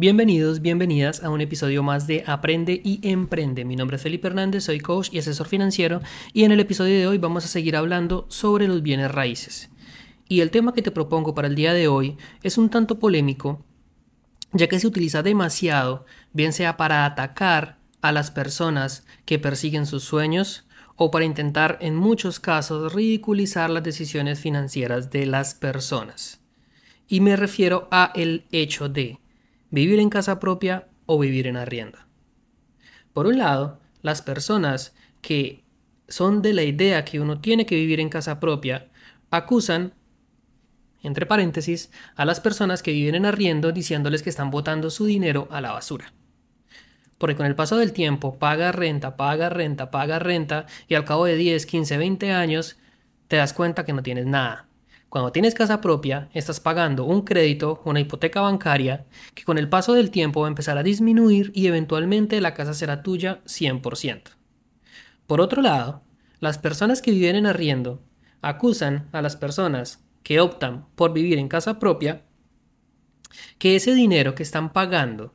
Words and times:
Bienvenidos, 0.00 0.62
bienvenidas 0.62 1.22
a 1.22 1.28
un 1.28 1.42
episodio 1.42 1.82
más 1.82 2.06
de 2.06 2.24
Aprende 2.26 2.80
y 2.82 3.06
Emprende. 3.06 3.66
Mi 3.66 3.76
nombre 3.76 3.98
es 3.98 4.02
Felipe 4.02 4.28
Hernández, 4.28 4.64
soy 4.64 4.80
coach 4.80 5.10
y 5.12 5.18
asesor 5.18 5.46
financiero 5.46 6.00
y 6.32 6.44
en 6.44 6.52
el 6.52 6.60
episodio 6.60 6.98
de 6.98 7.06
hoy 7.06 7.18
vamos 7.18 7.44
a 7.44 7.48
seguir 7.48 7.76
hablando 7.76 8.24
sobre 8.30 8.66
los 8.66 8.80
bienes 8.80 9.10
raíces. 9.10 9.68
Y 10.26 10.40
el 10.40 10.50
tema 10.50 10.72
que 10.72 10.80
te 10.80 10.90
propongo 10.90 11.34
para 11.34 11.48
el 11.48 11.54
día 11.54 11.74
de 11.74 11.86
hoy 11.86 12.16
es 12.42 12.56
un 12.56 12.70
tanto 12.70 12.98
polémico, 12.98 13.62
ya 14.54 14.68
que 14.68 14.80
se 14.80 14.86
utiliza 14.86 15.22
demasiado, 15.22 16.06
bien 16.32 16.54
sea 16.54 16.78
para 16.78 17.04
atacar 17.04 17.76
a 18.00 18.10
las 18.10 18.30
personas 18.30 19.04
que 19.26 19.38
persiguen 19.38 19.84
sus 19.84 20.02
sueños 20.02 20.66
o 20.96 21.10
para 21.10 21.26
intentar 21.26 21.76
en 21.82 21.94
muchos 21.94 22.40
casos 22.40 22.94
ridiculizar 22.94 23.68
las 23.68 23.82
decisiones 23.82 24.40
financieras 24.40 25.10
de 25.10 25.26
las 25.26 25.52
personas. 25.52 26.40
Y 27.06 27.20
me 27.20 27.36
refiero 27.36 27.86
a 27.90 28.12
el 28.14 28.46
hecho 28.50 28.88
de 28.88 29.19
vivir 29.70 29.98
en 30.00 30.10
casa 30.10 30.40
propia 30.40 30.88
o 31.06 31.18
vivir 31.18 31.46
en 31.46 31.56
arrienda. 31.56 32.06
Por 33.12 33.26
un 33.26 33.38
lado, 33.38 33.80
las 34.02 34.22
personas 34.22 34.94
que 35.20 35.64
son 36.08 36.42
de 36.42 36.52
la 36.52 36.62
idea 36.62 37.04
que 37.04 37.20
uno 37.20 37.40
tiene 37.40 37.66
que 37.66 37.76
vivir 37.76 38.00
en 38.00 38.08
casa 38.08 38.40
propia 38.40 38.88
acusan, 39.30 39.94
entre 41.02 41.26
paréntesis, 41.26 41.90
a 42.16 42.24
las 42.24 42.40
personas 42.40 42.82
que 42.82 42.92
viven 42.92 43.14
en 43.14 43.26
arriendo 43.26 43.72
diciéndoles 43.72 44.22
que 44.22 44.30
están 44.30 44.50
botando 44.50 44.90
su 44.90 45.06
dinero 45.06 45.48
a 45.50 45.60
la 45.60 45.72
basura. 45.72 46.12
Porque 47.18 47.36
con 47.36 47.46
el 47.46 47.54
paso 47.54 47.76
del 47.76 47.92
tiempo 47.92 48.38
paga 48.38 48.72
renta, 48.72 49.16
paga 49.16 49.50
renta, 49.50 49.90
paga 49.90 50.18
renta 50.18 50.66
y 50.88 50.94
al 50.94 51.04
cabo 51.04 51.26
de 51.26 51.36
10, 51.36 51.66
15, 51.66 51.98
20 51.98 52.32
años 52.32 52.76
te 53.28 53.36
das 53.36 53.52
cuenta 53.52 53.84
que 53.84 53.92
no 53.92 54.02
tienes 54.02 54.26
nada 54.26 54.69
cuando 55.10 55.32
tienes 55.32 55.54
casa 55.54 55.80
propia, 55.80 56.30
estás 56.34 56.60
pagando 56.60 57.04
un 57.04 57.22
crédito, 57.22 57.82
una 57.84 57.98
hipoteca 57.98 58.40
bancaria, 58.40 59.06
que 59.34 59.42
con 59.42 59.58
el 59.58 59.68
paso 59.68 59.92
del 59.92 60.12
tiempo 60.12 60.42
va 60.42 60.46
a 60.46 60.48
empezar 60.48 60.78
a 60.78 60.84
disminuir 60.84 61.50
y 61.52 61.66
eventualmente 61.66 62.40
la 62.40 62.54
casa 62.54 62.74
será 62.74 63.02
tuya 63.02 63.40
100%. 63.44 64.22
Por 65.26 65.40
otro 65.40 65.62
lado, 65.62 66.02
las 66.38 66.58
personas 66.58 67.02
que 67.02 67.10
viven 67.10 67.34
en 67.34 67.46
arriendo 67.46 68.00
acusan 68.40 69.08
a 69.10 69.20
las 69.20 69.34
personas 69.34 70.00
que 70.22 70.38
optan 70.38 70.86
por 70.94 71.12
vivir 71.12 71.38
en 71.38 71.48
casa 71.48 71.80
propia 71.80 72.22
que 73.58 73.74
ese 73.74 73.94
dinero 73.94 74.36
que 74.36 74.44
están 74.44 74.72
pagando 74.72 75.34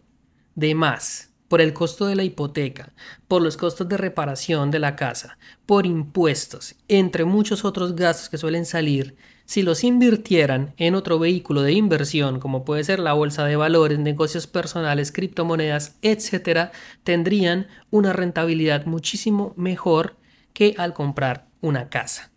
de 0.55 0.73
más 0.73 1.34
por 1.47 1.61
el 1.61 1.73
costo 1.73 2.05
de 2.05 2.15
la 2.15 2.23
hipoteca, 2.23 2.93
por 3.27 3.41
los 3.41 3.57
costos 3.57 3.88
de 3.88 3.97
reparación 3.97 4.71
de 4.71 4.79
la 4.79 4.95
casa, 4.95 5.38
por 5.65 5.85
impuestos, 5.85 6.75
entre 6.88 7.25
muchos 7.25 7.65
otros 7.65 7.95
gastos 7.95 8.29
que 8.29 8.38
suelen 8.38 8.65
salir, 8.65 9.15
si 9.45 9.61
los 9.61 9.83
invirtieran 9.83 10.73
en 10.77 10.95
otro 10.95 11.19
vehículo 11.19 11.61
de 11.61 11.73
inversión, 11.73 12.39
como 12.39 12.66
puede 12.66 12.83
ser 12.83 12.99
la 12.99 13.13
bolsa 13.13 13.45
de 13.45 13.55
valores, 13.55 13.99
negocios 13.99 14.47
personales, 14.47 15.11
criptomonedas, 15.11 15.97
etc., 16.01 16.71
tendrían 17.03 17.67
una 17.91 18.11
rentabilidad 18.11 18.85
muchísimo 18.85 19.53
mejor 19.55 20.16
que 20.53 20.73
al 20.77 20.93
comprar 20.93 21.47
una 21.61 21.89
casa 21.89 22.31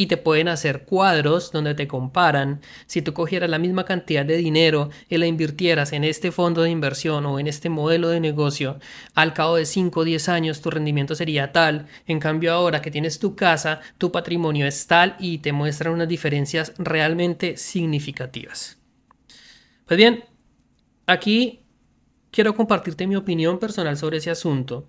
y 0.00 0.06
te 0.06 0.16
pueden 0.16 0.48
hacer 0.48 0.84
cuadros 0.84 1.52
donde 1.52 1.74
te 1.74 1.86
comparan. 1.86 2.62
Si 2.86 3.02
tú 3.02 3.12
cogieras 3.12 3.50
la 3.50 3.58
misma 3.58 3.84
cantidad 3.84 4.24
de 4.24 4.38
dinero 4.38 4.88
y 5.10 5.18
la 5.18 5.26
invirtieras 5.26 5.92
en 5.92 6.04
este 6.04 6.32
fondo 6.32 6.62
de 6.62 6.70
inversión 6.70 7.26
o 7.26 7.38
en 7.38 7.46
este 7.46 7.68
modelo 7.68 8.08
de 8.08 8.18
negocio, 8.18 8.78
al 9.14 9.34
cabo 9.34 9.56
de 9.56 9.66
5 9.66 10.00
o 10.00 10.04
10 10.04 10.30
años 10.30 10.62
tu 10.62 10.70
rendimiento 10.70 11.14
sería 11.14 11.52
tal, 11.52 11.86
en 12.06 12.18
cambio 12.18 12.54
ahora 12.54 12.80
que 12.80 12.90
tienes 12.90 13.18
tu 13.18 13.36
casa, 13.36 13.82
tu 13.98 14.10
patrimonio 14.10 14.66
es 14.66 14.86
tal 14.86 15.16
y 15.18 15.36
te 15.36 15.52
muestran 15.52 15.92
unas 15.92 16.08
diferencias 16.08 16.72
realmente 16.78 17.58
significativas. 17.58 18.78
Pues 19.84 19.98
bien, 19.98 20.24
aquí 21.06 21.60
quiero 22.30 22.56
compartirte 22.56 23.06
mi 23.06 23.16
opinión 23.16 23.58
personal 23.58 23.98
sobre 23.98 24.16
ese 24.16 24.30
asunto 24.30 24.88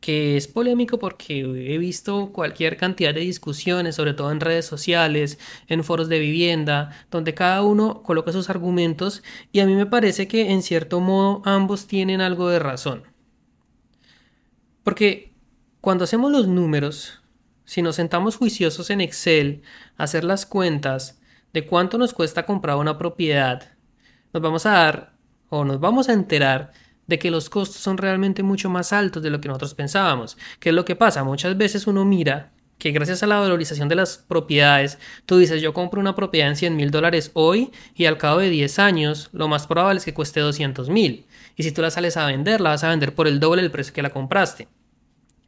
que 0.00 0.36
es 0.36 0.46
polémico 0.48 0.98
porque 0.98 1.40
he 1.40 1.78
visto 1.78 2.32
cualquier 2.32 2.76
cantidad 2.76 3.14
de 3.14 3.20
discusiones, 3.20 3.96
sobre 3.96 4.14
todo 4.14 4.30
en 4.30 4.40
redes 4.40 4.66
sociales, 4.66 5.38
en 5.68 5.84
foros 5.84 6.08
de 6.08 6.18
vivienda, 6.18 6.90
donde 7.10 7.34
cada 7.34 7.62
uno 7.62 8.02
coloca 8.02 8.32
sus 8.32 8.50
argumentos 8.50 9.22
y 9.52 9.60
a 9.60 9.66
mí 9.66 9.74
me 9.74 9.86
parece 9.86 10.28
que 10.28 10.52
en 10.52 10.62
cierto 10.62 11.00
modo 11.00 11.42
ambos 11.44 11.86
tienen 11.86 12.20
algo 12.20 12.48
de 12.48 12.58
razón. 12.58 13.04
Porque 14.84 15.34
cuando 15.80 16.04
hacemos 16.04 16.30
los 16.30 16.46
números, 16.46 17.22
si 17.64 17.82
nos 17.82 17.96
sentamos 17.96 18.36
juiciosos 18.36 18.90
en 18.90 19.00
Excel 19.00 19.62
a 19.96 20.04
hacer 20.04 20.22
las 20.24 20.46
cuentas 20.46 21.20
de 21.52 21.66
cuánto 21.66 21.98
nos 21.98 22.14
cuesta 22.14 22.46
comprar 22.46 22.76
una 22.76 22.96
propiedad, 22.98 23.72
nos 24.32 24.42
vamos 24.42 24.66
a 24.66 24.70
dar 24.72 25.16
o 25.48 25.64
nos 25.64 25.80
vamos 25.80 26.08
a 26.08 26.12
enterar 26.12 26.72
de 27.06 27.18
que 27.18 27.30
los 27.30 27.50
costos 27.50 27.80
son 27.80 27.98
realmente 27.98 28.42
mucho 28.42 28.68
más 28.70 28.92
altos 28.92 29.22
de 29.22 29.30
lo 29.30 29.40
que 29.40 29.48
nosotros 29.48 29.74
pensábamos. 29.74 30.36
¿Qué 30.60 30.70
es 30.70 30.74
lo 30.74 30.84
que 30.84 30.96
pasa? 30.96 31.24
Muchas 31.24 31.56
veces 31.56 31.86
uno 31.86 32.04
mira 32.04 32.52
que 32.78 32.90
gracias 32.92 33.22
a 33.22 33.26
la 33.26 33.40
valorización 33.40 33.88
de 33.88 33.94
las 33.94 34.18
propiedades, 34.18 34.98
tú 35.24 35.38
dices, 35.38 35.62
yo 35.62 35.72
compro 35.72 36.00
una 36.00 36.14
propiedad 36.14 36.48
en 36.48 36.56
100 36.56 36.76
mil 36.76 36.90
dólares 36.90 37.30
hoy 37.34 37.70
y 37.94 38.04
al 38.04 38.18
cabo 38.18 38.40
de 38.40 38.50
10 38.50 38.78
años 38.78 39.30
lo 39.32 39.48
más 39.48 39.66
probable 39.66 39.98
es 39.98 40.04
que 40.04 40.14
cueste 40.14 40.40
200 40.40 40.90
mil. 40.90 41.26
Y 41.56 41.62
si 41.62 41.72
tú 41.72 41.80
la 41.80 41.90
sales 41.90 42.16
a 42.16 42.26
vender, 42.26 42.60
la 42.60 42.70
vas 42.70 42.84
a 42.84 42.90
vender 42.90 43.14
por 43.14 43.28
el 43.28 43.40
doble 43.40 43.62
del 43.62 43.70
precio 43.70 43.94
que 43.94 44.02
la 44.02 44.10
compraste. 44.10 44.68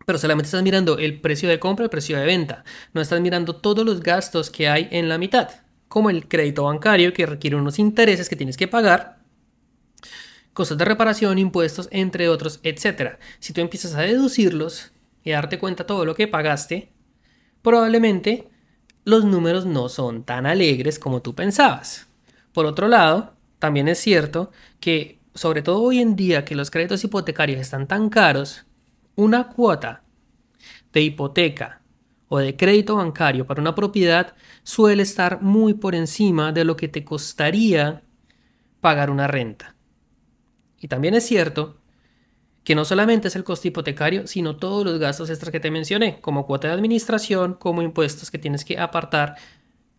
Pero 0.07 0.19
solamente 0.19 0.47
estás 0.47 0.63
mirando 0.63 0.97
el 0.97 1.21
precio 1.21 1.51
de 1.51 1.59
compra, 1.59 1.85
el 1.85 1.91
precio 1.91 2.19
de 2.19 2.25
venta. 2.25 2.65
No 2.95 3.03
estás 3.03 3.21
mirando 3.21 3.57
todos 3.57 3.85
los 3.85 4.01
gastos 4.01 4.49
que 4.49 4.69
hay 4.69 4.89
en 4.91 5.11
la 5.11 5.19
mitad, 5.19 5.51
como 5.87 6.09
el 6.09 6.29
crédito 6.29 6.65
bancario 6.65 7.13
que 7.13 7.27
requiere 7.27 7.57
unos 7.57 7.79
intereses 7.79 8.31
que 8.31 8.37
tienes 8.37 8.57
que 8.57 8.69
pagar 8.69 9.18
costos 10.59 10.77
de 10.77 10.85
reparación, 10.85 11.39
impuestos, 11.39 11.89
entre 11.93 12.29
otros, 12.29 12.59
etc. 12.65 13.21
Si 13.39 13.53
tú 13.53 13.61
empiezas 13.61 13.95
a 13.95 14.01
deducirlos 14.01 14.91
y 15.23 15.31
a 15.31 15.37
darte 15.37 15.61
cuenta 15.61 15.87
todo 15.87 16.05
lo 16.05 16.17
que 16.17 16.27
pagaste, 16.27 16.91
probablemente 17.63 18.49
los 19.05 19.25
números 19.25 19.67
no 19.67 19.89
son 19.89 20.25
tan 20.25 20.47
alegres 20.47 20.99
como 20.99 21.23
tú 21.23 21.33
pensabas. 21.37 22.09
Por 22.53 22.67
otro 22.67 22.89
lado, 22.89 23.37
también 23.61 23.87
es 23.87 24.01
cierto 24.01 24.51
que, 24.81 25.21
sobre 25.33 25.63
todo 25.63 25.81
hoy 25.81 26.01
en 26.01 26.17
día 26.17 26.45
que 26.45 26.57
los 26.57 26.73
créditos 26.73 27.05
hipotecarios 27.05 27.61
están 27.61 27.87
tan 27.87 28.11
caros, 28.11 28.67
una 29.15 29.51
cuota 29.51 30.03
de 30.93 31.03
hipoteca 31.03 31.83
o 32.27 32.39
de 32.39 32.57
crédito 32.57 32.97
bancario 32.97 33.47
para 33.47 33.61
una 33.61 33.77
propiedad 33.77 34.35
suele 34.65 35.05
estar 35.05 35.41
muy 35.41 35.75
por 35.75 35.95
encima 35.95 36.51
de 36.51 36.65
lo 36.65 36.75
que 36.77 36.89
te 36.89 37.05
costaría 37.05 38.03
pagar 38.81 39.09
una 39.09 39.29
renta. 39.29 39.78
Y 40.81 40.89
también 40.89 41.15
es 41.15 41.27
cierto 41.27 41.79
que 42.65 42.75
no 42.75 42.85
solamente 42.85 43.29
es 43.29 43.37
el 43.37 43.45
costo 43.45 43.69
hipotecario, 43.69 44.27
sino 44.27 44.57
todos 44.57 44.85
los 44.85 44.99
gastos 44.99 45.31
extras 45.31 45.51
que 45.51 45.61
te 45.61 45.71
mencioné, 45.71 46.21
como 46.21 46.47
cuota 46.47 46.69
de 46.69 46.75
administración, 46.75 47.55
como 47.55 47.83
impuestos 47.83 48.31
que 48.31 48.39
tienes 48.39 48.65
que 48.65 48.79
apartar 48.79 49.37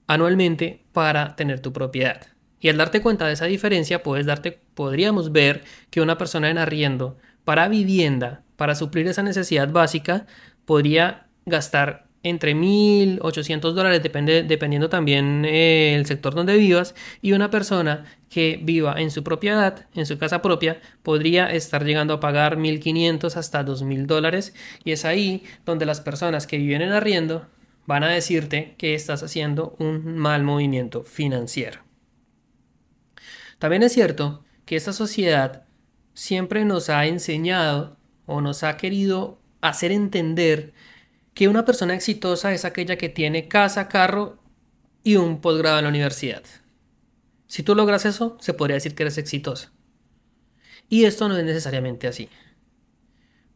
anualmente 0.06 0.84
para 0.92 1.36
tener 1.36 1.62
tu 1.62 1.74
propiedad. 1.74 2.28
Y 2.60 2.70
al 2.70 2.78
darte 2.78 3.02
cuenta 3.02 3.26
de 3.26 3.34
esa 3.34 3.46
diferencia, 3.46 4.04
puedes 4.04 4.26
darte, 4.26 4.62
podríamos 4.74 5.32
ver 5.32 5.64
que 5.90 6.02
una 6.02 6.18
persona 6.18 6.50
en 6.50 6.58
arriendo 6.58 7.18
para 7.44 7.70
vivienda, 7.70 8.44
para 8.58 8.76
suplir 8.76 9.08
esa 9.08 9.24
necesidad 9.24 9.72
básica, 9.72 10.28
podría 10.66 11.28
gastar 11.46 12.09
entre 12.24 12.56
1.800 12.56 13.74
dólares, 13.74 14.03
depende, 14.03 14.44
dependiendo 14.44 14.90
también 14.90 15.46
eh, 15.46 15.96
el 15.96 16.06
sector 16.06 16.35
donde 16.35 16.57
vivas, 16.57 16.96
y 17.22 17.31
una 17.31 17.50
persona 17.50 18.06
que 18.30 18.59
viva 18.62 19.00
en 19.00 19.12
su 19.12 19.24
propiedad, 19.24 19.88
en 19.96 20.06
su 20.06 20.18
casa 20.18 20.41
propia, 20.41 20.81
podría 21.02 21.52
estar 21.52 21.85
llegando 21.85 22.13
a 22.13 22.19
pagar 22.19 22.57
1.500 22.57 23.35
hasta 23.35 23.66
2.000 23.66 24.06
dólares, 24.06 24.53
y 24.84 24.91
es 24.91 25.06
ahí 25.06 25.44
donde 25.66 25.85
las 25.85 26.02
personas 26.02 26.46
que 26.46 26.57
viven 26.57 26.81
en 26.81 26.91
arriendo 26.91 27.47
van 27.85 28.03
a 28.03 28.09
decirte 28.09 28.75
que 28.78 28.94
estás 28.94 29.24
haciendo 29.24 29.75
un 29.80 30.18
mal 30.18 30.44
movimiento 30.44 31.03
financiero. 31.03 31.80
También 33.57 33.83
es 33.83 33.94
cierto 33.94 34.44
que 34.65 34.75
esta 34.75 34.94
sociedad 34.94 35.63
siempre 36.13 36.65
nos 36.65 36.89
ha 36.89 37.06
enseñado 37.07 37.98
o 38.25 38.42
nos 38.42 38.63
ha 38.63 38.77
querido 38.77 39.39
hacer 39.62 39.92
entender 39.92 40.74
que 41.34 41.48
una 41.48 41.66
persona 41.66 41.94
exitosa 41.94 42.54
es 42.54 42.66
aquella 42.66 42.98
que 42.98 43.10
tiene 43.10 43.48
casa, 43.48 43.88
carro 43.88 44.38
y 45.04 45.16
un 45.16 45.42
posgrado 45.42 45.78
en 45.80 45.86
la 45.86 45.90
universidad. 45.90 46.44
Si 47.48 47.64
tú 47.64 47.76
logras 47.76 48.06
eso, 48.06 48.38
se 48.40 48.54
podría 48.54 48.76
decir 48.76 48.96
que 48.96 49.04
eres 49.04 49.18
exitoso. 49.18 49.70
Y 50.90 51.06
esto 51.06 51.28
no 51.30 51.38
es 51.38 51.44
necesariamente 51.44 52.08
así. 52.08 52.30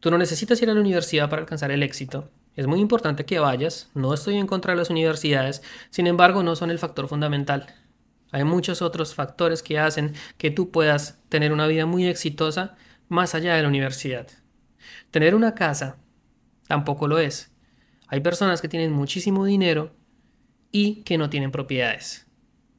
Tú 0.00 0.10
no 0.10 0.18
necesitas 0.18 0.60
ir 0.62 0.70
a 0.70 0.74
la 0.74 0.80
universidad 0.80 1.30
para 1.30 1.42
alcanzar 1.42 1.70
el 1.70 1.82
éxito. 1.82 2.30
Es 2.56 2.66
muy 2.66 2.80
importante 2.80 3.24
que 3.24 3.38
vayas. 3.38 3.90
No 3.94 4.14
estoy 4.14 4.36
en 4.36 4.46
contra 4.46 4.72
de 4.72 4.78
las 4.78 4.90
universidades. 4.90 5.62
Sin 5.90 6.06
embargo, 6.06 6.42
no 6.42 6.56
son 6.56 6.70
el 6.70 6.78
factor 6.78 7.08
fundamental. 7.08 7.74
Hay 8.30 8.44
muchos 8.44 8.82
otros 8.82 9.14
factores 9.14 9.62
que 9.62 9.78
hacen 9.78 10.14
que 10.38 10.50
tú 10.50 10.70
puedas 10.70 11.18
tener 11.28 11.52
una 11.52 11.66
vida 11.66 11.86
muy 11.86 12.06
exitosa 12.06 12.76
más 13.08 13.34
allá 13.34 13.54
de 13.54 13.62
la 13.62 13.68
universidad. 13.68 14.26
Tener 15.10 15.34
una 15.34 15.54
casa 15.54 15.96
tampoco 16.66 17.06
lo 17.06 17.18
es. 17.18 17.53
Hay 18.08 18.20
personas 18.20 18.60
que 18.60 18.68
tienen 18.68 18.92
muchísimo 18.92 19.44
dinero 19.44 19.92
y 20.70 21.02
que 21.02 21.18
no 21.18 21.30
tienen 21.30 21.50
propiedades. 21.50 22.26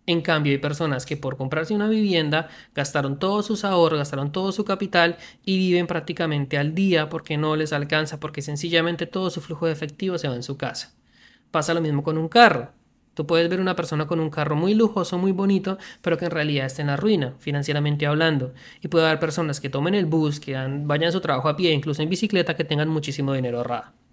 En 0.08 0.22
cambio, 0.22 0.52
hay 0.52 0.60
personas 0.60 1.06
que 1.06 1.18
por 1.18 1.36
comprarse 1.36 1.74
una 1.74 1.90
vivienda 1.90 2.50
gastaron 2.76 3.18
todos 3.18 3.46
sus 3.48 3.66
ahorros, 3.66 3.98
gastaron 3.98 4.32
todo 4.32 4.52
su 4.52 4.64
capital 4.64 5.18
y 5.44 5.58
viven 5.58 5.88
prácticamente 5.88 6.60
al 6.60 6.76
día 6.76 7.10
porque 7.10 7.38
no 7.38 7.56
les 7.56 7.74
alcanza, 7.74 8.20
porque 8.20 8.44
sencillamente 8.44 9.08
todo 9.08 9.32
su 9.32 9.42
flujo 9.42 9.66
de 9.66 9.72
efectivo 9.72 10.18
se 10.20 10.28
va 10.28 10.36
en 10.36 10.44
su 10.44 10.58
casa. 10.58 10.94
Pasa 11.50 11.74
lo 11.74 11.82
mismo 11.82 12.04
con 12.04 12.18
un 12.20 12.28
carro. 12.28 12.72
Tú 13.16 13.26
puedes 13.26 13.50
ver 13.50 13.62
una 13.62 13.76
persona 13.76 14.06
con 14.08 14.20
un 14.20 14.30
carro 14.30 14.56
muy 14.56 14.76
lujoso, 14.76 15.18
muy 15.18 15.32
bonito, 15.32 15.78
pero 16.02 16.18
que 16.18 16.26
en 16.26 16.32
realidad 16.32 16.66
está 16.66 16.82
en 16.82 16.90
la 16.90 16.98
ruina, 16.98 17.34
financieramente 17.40 18.06
hablando. 18.06 18.54
Y 18.82 18.90
puede 18.90 19.06
haber 19.06 19.20
personas 19.20 19.62
que 19.62 19.70
tomen 19.70 19.96
el 19.96 20.06
bus, 20.06 20.40
que 20.40 20.54
vayan 20.54 21.10
a 21.10 21.12
su 21.14 21.22
trabajo 21.22 21.48
a 21.50 21.56
pie, 21.56 21.72
incluso 21.72 22.02
en 22.04 22.10
bicicleta, 22.10 22.56
que 22.56 22.66
tengan 22.66 22.90
muchísimo 22.90 23.34
dinero 23.34 23.60
ahorrado. 23.60 24.05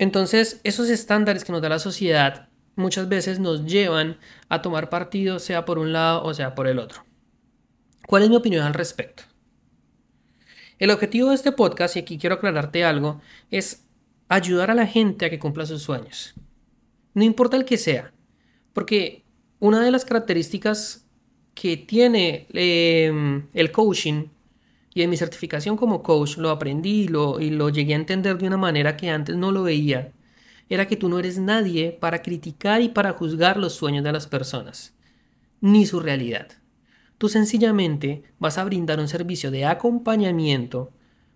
Entonces, 0.00 0.62
esos 0.64 0.88
estándares 0.88 1.44
que 1.44 1.52
nos 1.52 1.60
da 1.60 1.68
la 1.68 1.78
sociedad 1.78 2.48
muchas 2.74 3.06
veces 3.10 3.38
nos 3.38 3.66
llevan 3.66 4.16
a 4.48 4.62
tomar 4.62 4.88
partido, 4.88 5.38
sea 5.38 5.66
por 5.66 5.78
un 5.78 5.92
lado 5.92 6.24
o 6.24 6.32
sea 6.32 6.54
por 6.54 6.66
el 6.66 6.78
otro. 6.78 7.04
¿Cuál 8.06 8.22
es 8.22 8.30
mi 8.30 8.36
opinión 8.36 8.64
al 8.64 8.72
respecto? 8.72 9.24
El 10.78 10.90
objetivo 10.90 11.28
de 11.28 11.34
este 11.34 11.52
podcast, 11.52 11.96
y 11.96 11.98
aquí 11.98 12.16
quiero 12.16 12.36
aclararte 12.36 12.82
algo, 12.82 13.20
es 13.50 13.84
ayudar 14.30 14.70
a 14.70 14.74
la 14.74 14.86
gente 14.86 15.26
a 15.26 15.30
que 15.30 15.38
cumpla 15.38 15.66
sus 15.66 15.82
sueños. 15.82 16.32
No 17.12 17.22
importa 17.22 17.58
el 17.58 17.66
que 17.66 17.76
sea, 17.76 18.14
porque 18.72 19.26
una 19.58 19.84
de 19.84 19.90
las 19.90 20.06
características 20.06 21.04
que 21.52 21.76
tiene 21.76 22.46
em, 22.54 23.48
el 23.52 23.70
coaching, 23.70 24.28
y 24.92 25.02
en 25.02 25.10
mi 25.10 25.16
certificación 25.16 25.76
como 25.76 26.02
coach 26.02 26.36
lo 26.36 26.50
aprendí 26.50 27.08
lo, 27.08 27.40
y 27.40 27.50
lo 27.50 27.68
llegué 27.68 27.94
a 27.94 27.96
entender 27.96 28.38
de 28.38 28.46
una 28.46 28.56
manera 28.56 28.96
que 28.96 29.10
antes 29.10 29.36
no 29.36 29.52
lo 29.52 29.62
veía, 29.62 30.12
era 30.68 30.86
que 30.86 30.96
tú 30.96 31.08
no 31.08 31.18
eres 31.18 31.38
nadie 31.38 31.92
para 31.92 32.22
criticar 32.22 32.80
y 32.80 32.88
para 32.88 33.12
juzgar 33.12 33.56
los 33.56 33.74
sueños 33.74 34.04
de 34.04 34.12
las 34.12 34.26
personas, 34.26 34.94
ni 35.60 35.86
su 35.86 36.00
realidad. 36.00 36.48
Tú 37.18 37.28
sencillamente 37.28 38.22
vas 38.38 38.56
a 38.56 38.64
brindar 38.64 38.98
un 39.00 39.08
servicio 39.08 39.50
de 39.50 39.66
acompañamiento 39.66 40.92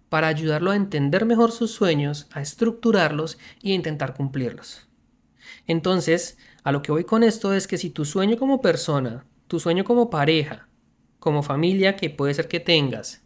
para 0.08 0.28
ayudarlo 0.28 0.70
a 0.70 0.76
entender 0.76 1.26
mejor 1.26 1.50
sus 1.50 1.72
sueños, 1.72 2.28
a 2.32 2.40
estructurarlos 2.40 3.38
y 3.60 3.72
a 3.72 3.74
intentar 3.74 4.14
cumplirlos. 4.14 4.86
Entonces, 5.66 6.38
a 6.62 6.70
lo 6.70 6.82
que 6.82 6.92
voy 6.92 7.04
con 7.04 7.24
esto 7.24 7.52
es 7.52 7.66
que 7.66 7.78
si 7.78 7.90
tu 7.90 8.04
sueño 8.04 8.36
como 8.36 8.60
persona, 8.60 9.26
tu 9.48 9.58
sueño 9.58 9.82
como 9.84 10.10
pareja, 10.10 10.68
como 11.18 11.42
familia 11.42 11.96
que 11.96 12.10
puede 12.10 12.34
ser 12.34 12.46
que 12.46 12.60
tengas, 12.60 13.23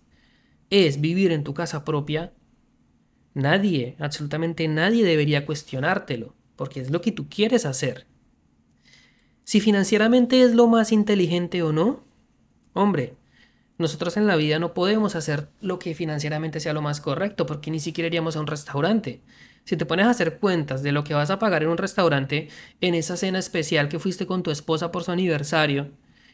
es 0.71 1.01
vivir 1.01 1.33
en 1.33 1.45
tu 1.45 1.55
casa 1.55 1.85
propia, 1.85 2.33
Nadie, 3.39 3.95
absolutamente 4.01 4.67
nadie 4.67 5.05
debería 5.05 5.47
cuestionártelo, 5.47 6.35
porque 6.57 6.81
es 6.81 6.91
lo 6.91 7.01
que 7.01 7.13
tú 7.13 7.29
quieres 7.29 7.67
hacer. 7.67 8.05
Si 9.45 9.61
financieramente 9.61 10.43
es 10.43 10.57
lo 10.57 10.67
más 10.67 10.91
inteligente 10.91 11.63
o 11.63 11.73
no, 11.73 12.03
hombre, 12.73 13.15
nosotros 13.79 14.17
en 14.17 14.27
la 14.27 14.35
vida 14.35 14.59
no 14.59 14.75
podemos 14.75 15.15
hacer 15.15 15.51
lo 15.61 15.79
que 15.79 15.95
financieramente 15.95 16.59
sea 16.59 16.73
lo 16.73 16.83
más 16.83 17.01
correcto, 17.01 17.47
porque 17.47 17.71
ni 17.71 17.79
siquiera 17.79 18.09
iríamos 18.09 18.35
a 18.35 18.41
un 18.41 18.49
restaurante. 18.49 19.23
Si 19.65 19.77
te 19.77 19.87
pones 19.87 20.07
a 20.07 20.11
hacer 20.11 20.41
cuentas 20.41 20.83
de 20.83 20.91
lo 20.91 21.05
que 21.05 21.15
vas 21.15 21.31
a 21.31 21.39
pagar 21.39 21.63
en 21.63 21.69
un 21.69 21.79
restaurante, 21.79 22.49
en 22.81 22.97
esa 22.97 23.17
cena 23.17 23.39
especial 23.39 23.89
que 23.89 24.01
fuiste 24.01 24.27
con 24.27 24.43
tu 24.43 24.51
esposa 24.51 24.91
por 24.91 25.05
su 25.05 25.13
aniversario, 25.13 25.93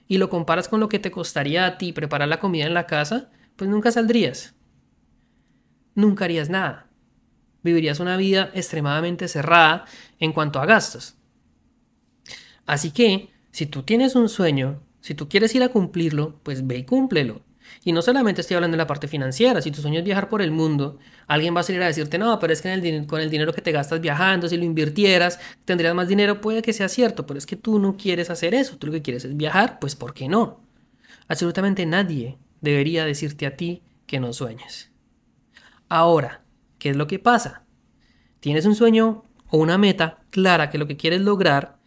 y 0.09 0.17
lo 0.17 0.31
comparas 0.31 0.69
con 0.69 0.81
lo 0.81 0.89
que 0.89 0.99
te 0.99 1.11
costaría 1.11 1.67
a 1.67 1.77
ti 1.77 1.93
preparar 1.93 2.29
la 2.29 2.41
comida 2.41 2.65
en 2.65 2.73
la 2.73 2.87
casa, 2.87 3.31
pues 3.57 3.71
nunca 3.71 3.93
saldrías. 3.93 4.55
Nunca 5.95 6.25
harías 6.25 6.51
nada 6.51 6.85
vivirías 7.65 7.99
una 7.99 8.17
vida 8.17 8.51
extremadamente 8.55 9.27
cerrada 9.27 9.87
en 10.21 10.33
cuanto 10.33 10.61
a 10.61 10.67
gastos. 10.67 11.17
Así 12.67 12.93
que, 12.93 13.31
si 13.51 13.67
tú 13.67 13.83
tienes 13.83 14.15
un 14.15 14.29
sueño, 14.29 14.81
si 15.01 15.15
tú 15.15 15.29
quieres 15.29 15.55
ir 15.55 15.63
a 15.63 15.71
cumplirlo, 15.71 16.39
pues 16.45 16.67
ve 16.67 16.79
y 16.79 16.85
cúmplelo. 16.85 17.43
Y 17.83 17.93
no 17.93 18.03
solamente 18.03 18.43
estoy 18.43 18.57
hablando 18.57 18.77
de 18.77 18.83
la 18.83 18.87
parte 18.87 19.09
financiera, 19.09 19.63
si 19.63 19.71
tu 19.71 19.81
sueño 19.81 19.99
es 19.99 20.05
viajar 20.05 20.29
por 20.29 20.43
el 20.43 20.51
mundo, 20.51 20.99
alguien 21.27 21.57
va 21.57 21.61
a 21.61 21.63
salir 21.63 21.83
a 21.83 21.87
decirte, 21.87 22.19
no, 22.19 22.39
pero 22.39 22.53
es 22.53 22.61
que 22.61 23.07
con 23.07 23.21
el 23.21 23.31
dinero 23.31 23.55
que 23.55 23.63
te 23.63 23.73
gastas 23.73 24.01
viajando, 24.03 24.49
si 24.49 24.59
lo 24.59 24.65
invirtieras, 24.65 25.41
tendrías 25.65 25.95
más 25.95 26.09
dinero, 26.09 26.43
puede 26.43 26.61
que 26.61 26.75
sea 26.75 26.89
cierto, 26.89 27.27
pero 27.27 27.39
es 27.39 27.47
que 27.47 27.57
tú 27.57 27.79
no 27.79 27.97
quieres 27.97 28.29
hacer 28.29 28.55
eso, 28.55 28.77
tú 28.77 28.89
lo 28.89 28.93
que 28.93 29.03
quieres 29.03 29.25
es 29.25 29.37
viajar, 29.37 29.79
pues 29.81 29.97
¿por 29.97 30.13
qué 30.13 30.29
no? 30.29 30.61
Absolutamente 31.27 31.87
nadie 31.87 32.37
debería 32.65 33.05
decirte 33.05 33.47
a 33.47 33.57
ti 33.57 33.85
que 34.07 34.19
no 34.19 34.33
sueñes. 34.33 34.91
Ahora, 35.89 36.45
¿Qué 36.85 36.91
es 36.91 36.97
lo 36.97 37.07
que 37.07 37.19
pasa? 37.19 37.65
Tienes 38.41 38.67
un 38.67 38.75
sueño 38.75 39.25
o 39.49 39.57
una 39.57 39.79
meta 39.79 40.19
clara 40.29 40.69
que 40.69 40.77
lo 40.77 40.87
que 40.87 40.99
quieres 40.99 41.23
lograr, 41.23 41.79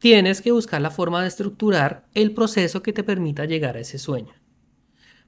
tienes 0.00 0.42
que 0.42 0.50
buscar 0.50 0.80
la 0.80 0.90
forma 0.90 1.22
de 1.22 1.28
estructurar 1.28 2.08
el 2.14 2.34
proceso 2.34 2.82
que 2.82 2.92
te 2.92 3.04
permita 3.04 3.44
llegar 3.44 3.76
a 3.76 3.80
ese 3.80 3.96
sueño. 3.96 4.34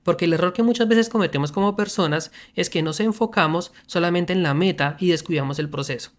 Porque 0.03 0.25
el 0.25 0.33
error 0.33 0.53
que 0.53 0.65
muchas 0.65 0.89
veces 0.89 1.09
cometemos 1.09 1.53
como 1.53 1.77
personas 1.77 2.33
es 2.57 2.69
que 2.69 2.83
nos 2.83 2.99
enfocamos 2.99 3.71
solamente 3.87 4.33
en 4.33 4.43
la 4.43 4.55
meta 4.55 4.97
y 4.99 5.11
descuidamos 5.11 5.61
el 5.61 5.71
proceso. 5.71 6.11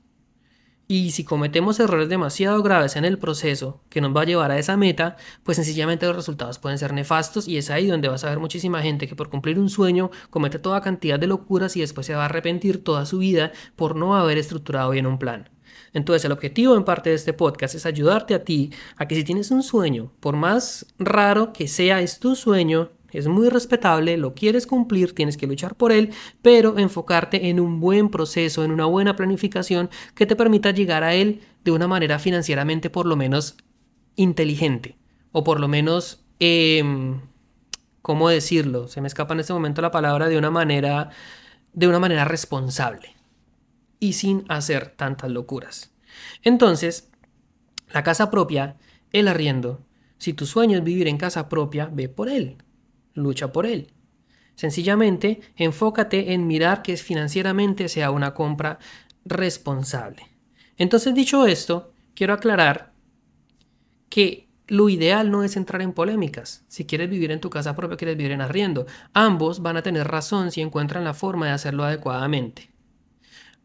Y 0.91 1.11
si 1.11 1.23
cometemos 1.23 1.79
errores 1.79 2.09
demasiado 2.09 2.61
graves 2.61 2.97
en 2.97 3.05
el 3.05 3.17
proceso 3.17 3.79
que 3.87 4.01
nos 4.01 4.13
va 4.13 4.23
a 4.23 4.25
llevar 4.25 4.51
a 4.51 4.59
esa 4.59 4.75
meta, 4.75 5.15
pues 5.41 5.55
sencillamente 5.55 6.05
los 6.05 6.17
resultados 6.17 6.59
pueden 6.59 6.77
ser 6.77 6.91
nefastos 6.91 7.47
y 7.47 7.55
es 7.55 7.69
ahí 7.69 7.87
donde 7.87 8.09
vas 8.09 8.25
a 8.25 8.29
ver 8.29 8.39
muchísima 8.39 8.81
gente 8.81 9.07
que 9.07 9.15
por 9.15 9.29
cumplir 9.29 9.57
un 9.57 9.69
sueño 9.69 10.11
comete 10.29 10.59
toda 10.59 10.81
cantidad 10.81 11.17
de 11.17 11.27
locuras 11.27 11.77
y 11.77 11.79
después 11.79 12.07
se 12.07 12.13
va 12.13 12.23
a 12.23 12.25
arrepentir 12.25 12.83
toda 12.83 13.05
su 13.05 13.19
vida 13.19 13.53
por 13.77 13.95
no 13.95 14.17
haber 14.17 14.37
estructurado 14.37 14.89
bien 14.89 15.05
un 15.05 15.17
plan. 15.17 15.49
Entonces 15.93 16.25
el 16.25 16.33
objetivo 16.33 16.75
en 16.75 16.83
parte 16.83 17.11
de 17.11 17.15
este 17.15 17.31
podcast 17.31 17.73
es 17.73 17.85
ayudarte 17.85 18.33
a 18.33 18.43
ti 18.43 18.71
a 18.97 19.07
que 19.07 19.15
si 19.15 19.23
tienes 19.23 19.49
un 19.49 19.63
sueño, 19.63 20.11
por 20.19 20.35
más 20.35 20.87
raro 20.99 21.53
que 21.53 21.69
sea, 21.69 22.01
es 22.01 22.19
tu 22.19 22.35
sueño, 22.35 22.89
es 23.11 23.27
muy 23.27 23.49
respetable, 23.49 24.17
lo 24.17 24.33
quieres 24.33 24.65
cumplir, 24.65 25.13
tienes 25.13 25.37
que 25.37 25.47
luchar 25.47 25.75
por 25.75 25.91
él, 25.91 26.11
pero 26.41 26.77
enfocarte 26.77 27.49
en 27.49 27.59
un 27.59 27.79
buen 27.79 28.09
proceso, 28.09 28.63
en 28.63 28.71
una 28.71 28.85
buena 28.85 29.15
planificación 29.15 29.89
que 30.15 30.25
te 30.25 30.35
permita 30.35 30.71
llegar 30.71 31.03
a 31.03 31.13
él 31.13 31.41
de 31.63 31.71
una 31.71 31.87
manera 31.87 32.19
financieramente 32.19 32.89
por 32.89 33.05
lo 33.05 33.15
menos 33.15 33.57
inteligente 34.15 34.97
o 35.31 35.43
por 35.43 35.59
lo 35.59 35.67
menos, 35.67 36.25
em, 36.39 37.21
¿cómo 38.01 38.29
decirlo? 38.29 38.87
Se 38.87 39.01
me 39.01 39.07
escapa 39.07 39.33
en 39.33 39.41
este 39.41 39.53
momento 39.53 39.81
la 39.81 39.91
palabra 39.91 40.27
de 40.27 40.37
una 40.37 40.51
manera, 40.51 41.09
de 41.73 41.87
una 41.87 41.99
manera 41.99 42.25
responsable 42.25 43.15
y 43.99 44.13
sin 44.13 44.45
hacer 44.49 44.93
tantas 44.95 45.29
locuras. 45.31 45.93
Entonces, 46.43 47.11
la 47.93 48.03
casa 48.03 48.31
propia, 48.31 48.77
el 49.11 49.27
arriendo, 49.27 49.85
si 50.17 50.33
tu 50.33 50.45
sueño 50.45 50.77
es 50.77 50.83
vivir 50.83 51.07
en 51.07 51.17
casa 51.17 51.49
propia, 51.49 51.89
ve 51.91 52.09
por 52.09 52.29
él 52.29 52.57
lucha 53.13 53.51
por 53.51 53.65
él. 53.65 53.91
Sencillamente, 54.55 55.41
enfócate 55.55 56.33
en 56.33 56.47
mirar 56.47 56.81
que 56.81 56.97
financieramente 56.97 57.89
sea 57.89 58.11
una 58.11 58.33
compra 58.33 58.79
responsable. 59.25 60.23
Entonces, 60.77 61.13
dicho 61.13 61.45
esto, 61.45 61.93
quiero 62.15 62.33
aclarar 62.33 62.93
que 64.09 64.49
lo 64.67 64.87
ideal 64.89 65.31
no 65.31 65.43
es 65.43 65.57
entrar 65.57 65.81
en 65.81 65.93
polémicas. 65.93 66.63
Si 66.67 66.85
quieres 66.85 67.09
vivir 67.09 67.31
en 67.31 67.41
tu 67.41 67.49
casa 67.49 67.75
propia, 67.75 67.97
quieres 67.97 68.17
vivir 68.17 68.31
en 68.31 68.41
arriendo. 68.41 68.85
Ambos 69.13 69.61
van 69.61 69.77
a 69.77 69.81
tener 69.81 70.07
razón 70.07 70.51
si 70.51 70.61
encuentran 70.61 71.03
la 71.03 71.13
forma 71.13 71.47
de 71.47 71.51
hacerlo 71.51 71.83
adecuadamente. 71.83 72.71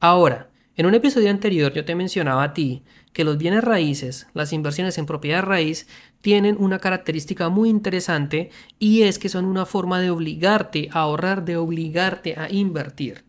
Ahora, 0.00 0.50
en 0.74 0.86
un 0.86 0.94
episodio 0.94 1.30
anterior 1.30 1.72
yo 1.72 1.84
te 1.84 1.94
mencionaba 1.94 2.42
a 2.42 2.54
ti 2.54 2.82
que 3.16 3.24
los 3.24 3.38
bienes 3.38 3.64
raíces, 3.64 4.26
las 4.34 4.52
inversiones 4.52 4.98
en 4.98 5.06
propiedad 5.06 5.42
raíz, 5.42 5.88
tienen 6.20 6.54
una 6.58 6.80
característica 6.80 7.48
muy 7.48 7.70
interesante 7.70 8.50
y 8.78 9.04
es 9.04 9.18
que 9.18 9.30
son 9.30 9.46
una 9.46 9.64
forma 9.64 10.02
de 10.02 10.10
obligarte 10.10 10.90
a 10.92 10.98
ahorrar, 10.98 11.46
de 11.46 11.56
obligarte 11.56 12.38
a 12.38 12.52
invertir. 12.52 13.24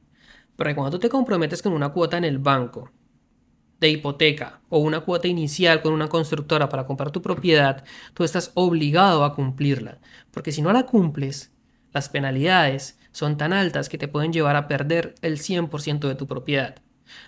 Porque 0.58 0.76
cuando 0.76 0.92
tú 0.92 1.00
te 1.00 1.08
comprometes 1.08 1.62
con 1.62 1.72
una 1.72 1.94
cuota 1.94 2.18
en 2.18 2.26
el 2.26 2.38
banco, 2.38 2.92
de 3.80 3.88
hipoteca 3.88 4.60
o 4.68 4.80
una 4.80 5.00
cuota 5.00 5.30
inicial 5.30 5.82
con 5.82 5.94
una 5.94 6.10
constructora 6.10 6.68
para 6.68 6.86
comprar 6.86 7.12
tu 7.12 7.22
propiedad, 7.22 7.86
tú 8.14 8.26
estás 8.26 8.52
obligado 8.56 9.24
a 9.24 9.36
cumplirla. 9.36 10.00
Porque 10.32 10.52
si 10.52 10.62
no 10.62 10.74
la 10.74 10.86
cumples, 10.86 11.54
las 11.94 12.10
penalidades 12.10 13.00
son 13.14 13.38
tan 13.38 13.54
altas 13.54 13.88
que 13.88 13.98
te 13.98 14.10
pueden 14.10 14.34
llevar 14.34 14.58
a 14.58 14.68
perder 14.68 15.16
el 15.22 15.38
100% 15.38 16.10
de 16.10 16.16
tu 16.16 16.28
propiedad. 16.28 16.76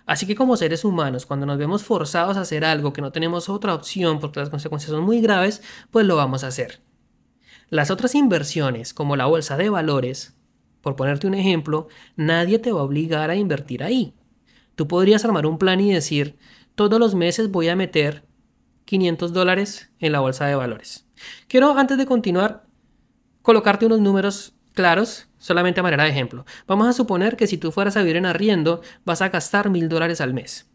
Así 0.05 0.25
que 0.25 0.35
como 0.35 0.57
seres 0.57 0.85
humanos, 0.85 1.25
cuando 1.25 1.45
nos 1.45 1.57
vemos 1.57 1.83
forzados 1.83 2.37
a 2.37 2.41
hacer 2.41 2.65
algo 2.65 2.93
que 2.93 3.01
no 3.01 3.11
tenemos 3.11 3.49
otra 3.49 3.73
opción 3.73 4.19
porque 4.19 4.39
las 4.39 4.49
consecuencias 4.49 4.91
son 4.91 5.03
muy 5.03 5.21
graves, 5.21 5.61
pues 5.91 6.05
lo 6.05 6.15
vamos 6.15 6.43
a 6.43 6.47
hacer. 6.47 6.81
Las 7.69 7.91
otras 7.91 8.15
inversiones, 8.15 8.93
como 8.93 9.15
la 9.15 9.25
bolsa 9.25 9.55
de 9.57 9.69
valores, 9.69 10.35
por 10.81 10.95
ponerte 10.95 11.27
un 11.27 11.35
ejemplo, 11.35 11.87
nadie 12.15 12.59
te 12.59 12.71
va 12.71 12.81
a 12.81 12.83
obligar 12.83 13.29
a 13.29 13.35
invertir 13.35 13.83
ahí. 13.83 14.13
Tú 14.75 14.87
podrías 14.87 15.23
armar 15.25 15.45
un 15.45 15.57
plan 15.57 15.79
y 15.79 15.93
decir, 15.93 16.37
todos 16.75 16.99
los 16.99 17.13
meses 17.13 17.51
voy 17.51 17.67
a 17.67 17.75
meter 17.75 18.23
500 18.85 19.33
dólares 19.33 19.91
en 19.99 20.11
la 20.11 20.19
bolsa 20.19 20.47
de 20.47 20.55
valores. 20.55 21.05
Quiero, 21.47 21.77
antes 21.77 21.97
de 21.97 22.05
continuar, 22.05 22.65
colocarte 23.41 23.85
unos 23.85 23.99
números 23.99 24.53
claros 24.73 25.28
Solamente 25.39 25.79
a 25.79 25.83
manera 25.83 26.03
de 26.03 26.09
ejemplo. 26.09 26.45
Vamos 26.67 26.87
a 26.87 26.93
suponer 26.93 27.35
que 27.35 27.47
si 27.47 27.57
tú 27.57 27.71
fueras 27.71 27.97
a 27.97 28.01
vivir 28.01 28.17
en 28.17 28.25
arriendo, 28.25 28.81
vas 29.05 29.21
a 29.21 29.29
gastar 29.29 29.69
mil 29.69 29.89
dólares 29.89 30.21
al 30.21 30.33
mes. 30.33 30.69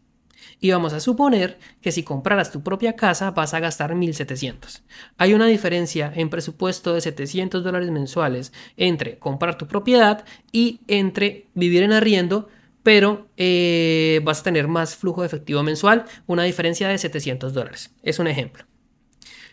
Y 0.59 0.71
vamos 0.71 0.93
a 0.93 0.99
suponer 0.99 1.59
que 1.81 1.91
si 1.91 2.03
compraras 2.03 2.51
tu 2.51 2.63
propia 2.63 2.95
casa 2.95 3.31
vas 3.31 3.53
a 3.53 3.59
gastar 3.59 3.93
1.700. 3.93 4.81
Hay 5.17 5.33
una 5.33 5.47
diferencia 5.47 6.11
en 6.15 6.29
presupuesto 6.29 6.93
de 6.93 7.01
700 7.01 7.63
dólares 7.63 7.91
mensuales 7.91 8.53
entre 8.77 9.19
comprar 9.19 9.57
tu 9.57 9.67
propiedad 9.67 10.25
y 10.51 10.79
entre 10.87 11.47
vivir 11.53 11.83
en 11.83 11.91
arriendo, 11.91 12.49
pero 12.83 13.27
eh, 13.37 14.21
vas 14.23 14.41
a 14.41 14.43
tener 14.43 14.67
más 14.67 14.95
flujo 14.95 15.21
de 15.21 15.27
efectivo 15.27 15.61
mensual, 15.63 16.05
una 16.25 16.43
diferencia 16.43 16.87
de 16.87 16.97
700 16.97 17.53
dólares. 17.53 17.91
Es 18.03 18.19
un 18.19 18.27
ejemplo. 18.27 18.65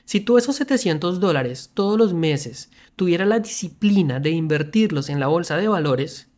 Si 0.05 0.21
tú 0.21 0.39
esos 0.39 0.57
700 0.57 1.21
dólares 1.21 1.71
todos 1.75 1.99
los 1.99 2.13
meses 2.13 2.71
tuvieras 2.97 3.29
la 3.29 3.41
disciplina 3.41 4.21
de 4.21 4.31
invertirlos 4.31 5.09
en 5.09 5.21
la 5.21 5.27
bolsa 5.27 5.57
de 5.57 5.69
valores, 5.69 6.33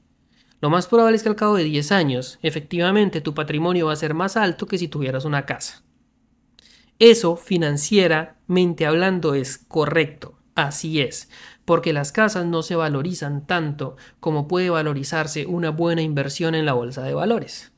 lo 0.61 0.71
más 0.71 0.87
probable 0.87 1.17
es 1.17 1.23
que 1.23 1.29
al 1.29 1.37
cabo 1.37 1.57
de 1.57 1.65
10 1.65 1.93
años, 1.93 2.39
efectivamente, 2.41 3.21
tu 3.21 3.35
patrimonio 3.35 3.87
va 3.87 3.93
a 3.93 3.97
ser 3.97 4.15
más 4.15 4.37
alto 4.37 4.67
que 4.67 4.79
si 4.79 4.89
tuvieras 4.89 5.27
una 5.27 5.45
casa. 5.45 5.83
Eso, 6.99 7.37
financieramente 7.37 8.87
hablando, 8.87 9.35
es 9.35 9.59
correcto. 9.59 10.39
Así 10.55 11.01
es, 11.01 11.29
porque 11.65 11.93
las 11.93 12.13
casas 12.13 12.47
no 12.47 12.63
se 12.63 12.77
valorizan 12.77 13.47
tanto 13.47 13.97
como 14.21 14.49
puede 14.49 14.71
valorizarse 14.71 15.45
una 15.47 15.71
buena 15.71 16.01
inversión 16.01 16.55
en 16.55 16.65
la 16.65 16.73
bolsa 16.73 17.03
de 17.03 17.13
valores. 17.13 17.73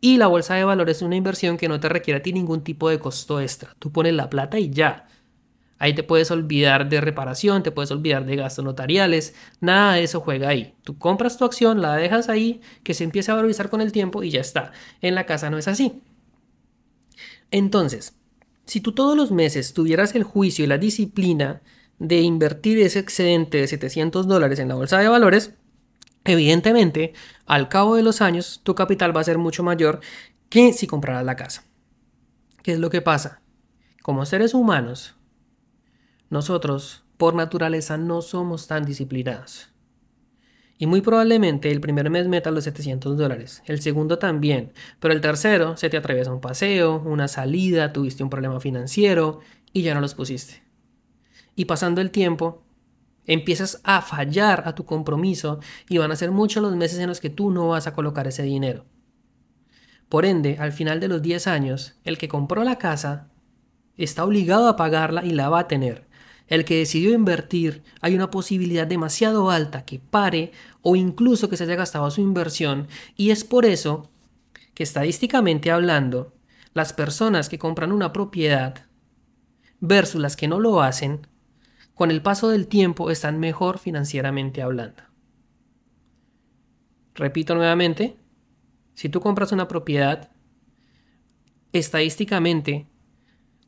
Y 0.00 0.18
la 0.18 0.26
bolsa 0.26 0.56
de 0.56 0.64
valores 0.64 0.96
es 0.96 1.02
una 1.02 1.16
inversión 1.16 1.56
que 1.56 1.68
no 1.68 1.78
te 1.78 1.88
requiere 1.88 2.18
a 2.18 2.22
ti 2.22 2.32
ningún 2.32 2.64
tipo 2.64 2.90
de 2.90 2.98
costo 2.98 3.40
extra. 3.40 3.74
Tú 3.78 3.92
pones 3.92 4.12
la 4.12 4.28
plata 4.28 4.58
y 4.58 4.68
ya. 4.70 5.06
Ahí 5.82 5.94
te 5.94 6.04
puedes 6.04 6.30
olvidar 6.30 6.88
de 6.88 7.00
reparación, 7.00 7.64
te 7.64 7.72
puedes 7.72 7.90
olvidar 7.90 8.24
de 8.24 8.36
gastos 8.36 8.64
notariales, 8.64 9.34
nada 9.60 9.94
de 9.94 10.04
eso 10.04 10.20
juega 10.20 10.48
ahí. 10.48 10.76
Tú 10.84 10.96
compras 10.96 11.36
tu 11.36 11.44
acción, 11.44 11.82
la 11.82 11.96
dejas 11.96 12.28
ahí, 12.28 12.60
que 12.84 12.94
se 12.94 13.02
empiece 13.02 13.32
a 13.32 13.34
valorizar 13.34 13.68
con 13.68 13.80
el 13.80 13.90
tiempo 13.90 14.22
y 14.22 14.30
ya 14.30 14.40
está. 14.40 14.70
En 15.00 15.16
la 15.16 15.26
casa 15.26 15.50
no 15.50 15.58
es 15.58 15.66
así. 15.66 16.00
Entonces, 17.50 18.14
si 18.64 18.80
tú 18.80 18.92
todos 18.92 19.16
los 19.16 19.32
meses 19.32 19.74
tuvieras 19.74 20.14
el 20.14 20.22
juicio 20.22 20.64
y 20.64 20.68
la 20.68 20.78
disciplina 20.78 21.62
de 21.98 22.20
invertir 22.20 22.78
ese 22.78 23.00
excedente 23.00 23.58
de 23.58 23.66
700 23.66 24.28
dólares 24.28 24.60
en 24.60 24.68
la 24.68 24.76
bolsa 24.76 25.00
de 25.00 25.08
valores, 25.08 25.54
evidentemente, 26.22 27.12
al 27.44 27.68
cabo 27.68 27.96
de 27.96 28.04
los 28.04 28.22
años, 28.22 28.60
tu 28.62 28.76
capital 28.76 29.16
va 29.16 29.22
a 29.22 29.24
ser 29.24 29.36
mucho 29.36 29.64
mayor 29.64 29.98
que 30.48 30.72
si 30.74 30.86
compraras 30.86 31.24
la 31.24 31.34
casa. 31.34 31.64
¿Qué 32.62 32.70
es 32.70 32.78
lo 32.78 32.88
que 32.88 33.02
pasa? 33.02 33.42
Como 34.00 34.24
seres 34.26 34.54
humanos, 34.54 35.16
nosotros, 36.32 37.04
por 37.18 37.34
naturaleza, 37.34 37.98
no 37.98 38.22
somos 38.22 38.66
tan 38.66 38.86
disciplinados. 38.86 39.68
Y 40.78 40.86
muy 40.86 41.02
probablemente 41.02 41.70
el 41.70 41.82
primer 41.82 42.08
mes 42.08 42.26
meta 42.26 42.50
los 42.50 42.64
700 42.64 43.18
dólares, 43.18 43.62
el 43.66 43.82
segundo 43.82 44.18
también, 44.18 44.72
pero 44.98 45.12
el 45.12 45.20
tercero 45.20 45.76
se 45.76 45.90
te 45.90 45.98
atraviesa 45.98 46.32
un 46.32 46.40
paseo, 46.40 47.02
una 47.04 47.28
salida, 47.28 47.92
tuviste 47.92 48.24
un 48.24 48.30
problema 48.30 48.60
financiero 48.60 49.40
y 49.74 49.82
ya 49.82 49.92
no 49.92 50.00
los 50.00 50.14
pusiste. 50.14 50.62
Y 51.54 51.66
pasando 51.66 52.00
el 52.00 52.10
tiempo, 52.10 52.64
empiezas 53.26 53.82
a 53.84 54.00
fallar 54.00 54.62
a 54.64 54.74
tu 54.74 54.86
compromiso 54.86 55.60
y 55.86 55.98
van 55.98 56.12
a 56.12 56.16
ser 56.16 56.30
muchos 56.30 56.62
los 56.62 56.74
meses 56.76 56.98
en 56.98 57.10
los 57.10 57.20
que 57.20 57.28
tú 57.28 57.50
no 57.50 57.68
vas 57.68 57.86
a 57.86 57.92
colocar 57.92 58.26
ese 58.26 58.42
dinero. 58.42 58.86
Por 60.08 60.24
ende, 60.24 60.56
al 60.58 60.72
final 60.72 60.98
de 60.98 61.08
los 61.08 61.20
10 61.20 61.46
años, 61.46 62.00
el 62.04 62.16
que 62.16 62.28
compró 62.28 62.64
la 62.64 62.78
casa 62.78 63.28
está 63.98 64.24
obligado 64.24 64.66
a 64.66 64.76
pagarla 64.76 65.26
y 65.26 65.32
la 65.32 65.50
va 65.50 65.58
a 65.58 65.68
tener 65.68 66.10
el 66.52 66.66
que 66.66 66.76
decidió 66.76 67.14
invertir, 67.14 67.82
hay 68.02 68.14
una 68.14 68.30
posibilidad 68.30 68.86
demasiado 68.86 69.50
alta 69.50 69.86
que 69.86 69.98
pare 69.98 70.52
o 70.82 70.96
incluso 70.96 71.48
que 71.48 71.56
se 71.56 71.64
haya 71.64 71.76
gastado 71.76 72.10
su 72.10 72.20
inversión 72.20 72.88
y 73.16 73.30
es 73.30 73.42
por 73.42 73.64
eso 73.64 74.10
que 74.74 74.82
estadísticamente 74.82 75.70
hablando, 75.70 76.34
las 76.74 76.92
personas 76.92 77.48
que 77.48 77.58
compran 77.58 77.90
una 77.90 78.12
propiedad 78.12 78.84
versus 79.80 80.20
las 80.20 80.36
que 80.36 80.46
no 80.46 80.60
lo 80.60 80.82
hacen, 80.82 81.26
con 81.94 82.10
el 82.10 82.20
paso 82.20 82.50
del 82.50 82.66
tiempo 82.68 83.10
están 83.10 83.40
mejor 83.40 83.78
financieramente 83.78 84.60
hablando. 84.60 85.04
Repito 87.14 87.54
nuevamente, 87.54 88.18
si 88.92 89.08
tú 89.08 89.22
compras 89.22 89.52
una 89.52 89.68
propiedad, 89.68 90.30
estadísticamente 91.72 92.88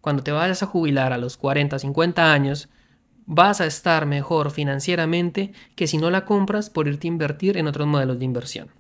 cuando 0.03 0.23
te 0.23 0.33
vayas 0.33 0.63
a 0.63 0.67
jubilar 0.67 1.15
a 1.15 1.19
los 1.19 1.39
40, 1.39 1.79
50 1.79 2.31
años, 2.31 2.69
vas 3.27 3.61
a 3.61 3.67
estar 3.67 4.07
mejor 4.07 4.51
financieramente 4.51 5.53
que 5.77 5.87
si 5.87 5.99
no 5.99 6.11
la 6.11 6.25
compras 6.25 6.71
por 6.71 6.89
irte 6.89 7.07
a 7.07 7.13
invertir 7.13 7.57
en 7.57 7.67
otros 7.67 7.87
modelos 7.87 8.19
de 8.19 8.25
inversión. 8.25 8.71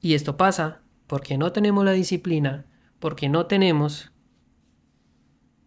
Y 0.00 0.14
esto 0.14 0.36
pasa 0.36 0.82
porque 1.06 1.38
no 1.38 1.52
tenemos 1.52 1.84
la 1.84 1.92
disciplina, 1.92 2.66
porque 2.98 3.28
no 3.28 3.46
tenemos 3.46 4.12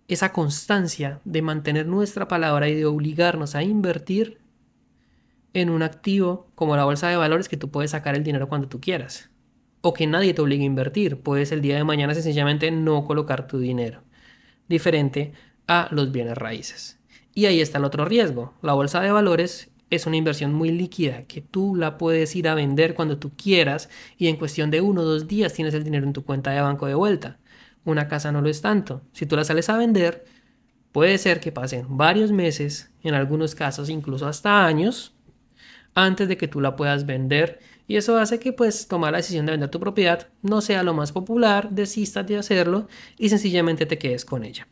esa 0.08 0.34
constancia 0.34 1.22
de 1.26 1.42
mantener 1.42 1.88
nuestra 1.88 2.28
palabra 2.28 2.70
y 2.70 2.76
de 2.76 2.86
obligarnos 2.86 3.56
a 3.56 3.64
invertir 3.64 4.40
en 5.54 5.70
un 5.70 5.84
activo 5.84 6.50
como 6.56 6.76
la 6.76 6.86
bolsa 6.86 7.10
de 7.10 7.18
valores 7.18 7.50
que 7.50 7.58
tú 7.58 7.72
puedes 7.72 7.92
sacar 7.92 8.16
el 8.16 8.24
dinero 8.24 8.48
cuando 8.48 8.68
tú 8.68 8.80
quieras 8.80 9.30
o 9.82 9.94
que 9.94 10.08
nadie 10.08 10.34
te 10.34 10.42
obligue 10.42 10.64
a 10.64 10.68
invertir. 10.68 11.22
Puedes 11.22 11.52
el 11.52 11.62
día 11.62 11.76
de 11.76 11.84
mañana 11.84 12.14
sencillamente 12.14 12.72
no 12.72 13.06
colocar 13.06 13.48
tu 13.48 13.60
dinero. 13.60 14.04
Diferente 14.68 15.34
a 15.72 15.88
los 15.92 16.12
bienes 16.12 16.38
raíces. 16.38 17.00
Y 17.34 17.46
ahí 17.46 17.62
está 17.62 17.78
el 17.78 17.86
otro 17.86 18.06
riesgo. 18.06 18.54
La 18.62 18.74
bolsa 18.74 19.00
de 19.00 19.12
valores 19.12 19.72
es 19.90 20.06
una 20.06 20.18
inversión 20.18 20.54
muy 20.54 20.72
líquida 20.72 21.24
que 21.24 21.42
tú 21.42 21.76
la 21.76 21.98
puedes 21.98 22.36
ir 22.36 22.48
a 22.48 22.56
vender 22.56 22.94
cuando 22.94 23.18
tú 23.18 23.32
quieras 23.36 23.90
y 24.18 24.28
en 24.28 24.38
cuestión 24.38 24.72
de 24.72 24.82
uno 24.82 25.02
o 25.02 25.06
dos 25.06 25.28
días 25.28 25.54
tienes 25.54 25.74
el 25.74 25.84
dinero 25.84 26.06
en 26.06 26.14
tu 26.14 26.24
cuenta 26.24 26.52
de 26.52 26.62
banco 26.62 26.88
de 26.88 26.96
vuelta. 26.96 27.38
Una 27.86 28.08
casa 28.08 28.32
no 28.32 28.42
lo 28.42 28.50
es 28.50 28.62
tanto. 28.62 29.02
Si 29.14 29.26
tú 29.26 29.36
la 29.36 29.44
sales 29.44 29.70
a 29.70 29.78
vender, 29.78 30.26
puede 30.92 31.18
ser 31.18 31.40
que 31.40 31.52
pasen 31.52 31.86
varios 31.98 32.32
meses, 32.32 32.92
en 33.04 33.14
algunos 33.14 33.56
casos 33.56 33.90
incluso 33.90 34.28
hasta 34.28 34.66
años, 34.66 35.14
antes 35.94 36.28
de 36.28 36.38
que 36.38 36.48
tú 36.48 36.62
la 36.62 36.76
puedas 36.76 37.06
vender 37.06 37.60
y 37.88 37.98
eso 37.98 38.18
hace 38.18 38.40
que 38.40 38.54
pues 38.54 38.88
tomar 38.88 39.12
la 39.12 39.18
decisión 39.18 39.46
de 39.46 39.52
vender 39.52 39.70
tu 39.70 39.80
propiedad 39.80 40.30
no 40.42 40.62
sea 40.62 40.84
lo 40.84 40.94
más 40.94 41.12
popular, 41.12 41.70
desistas 41.72 42.26
de 42.28 42.38
hacerlo 42.38 42.88
y 43.18 43.30
sencillamente 43.30 43.86
te 43.86 43.98
quedes 43.98 44.24
con 44.24 44.44
ella. 44.44 44.68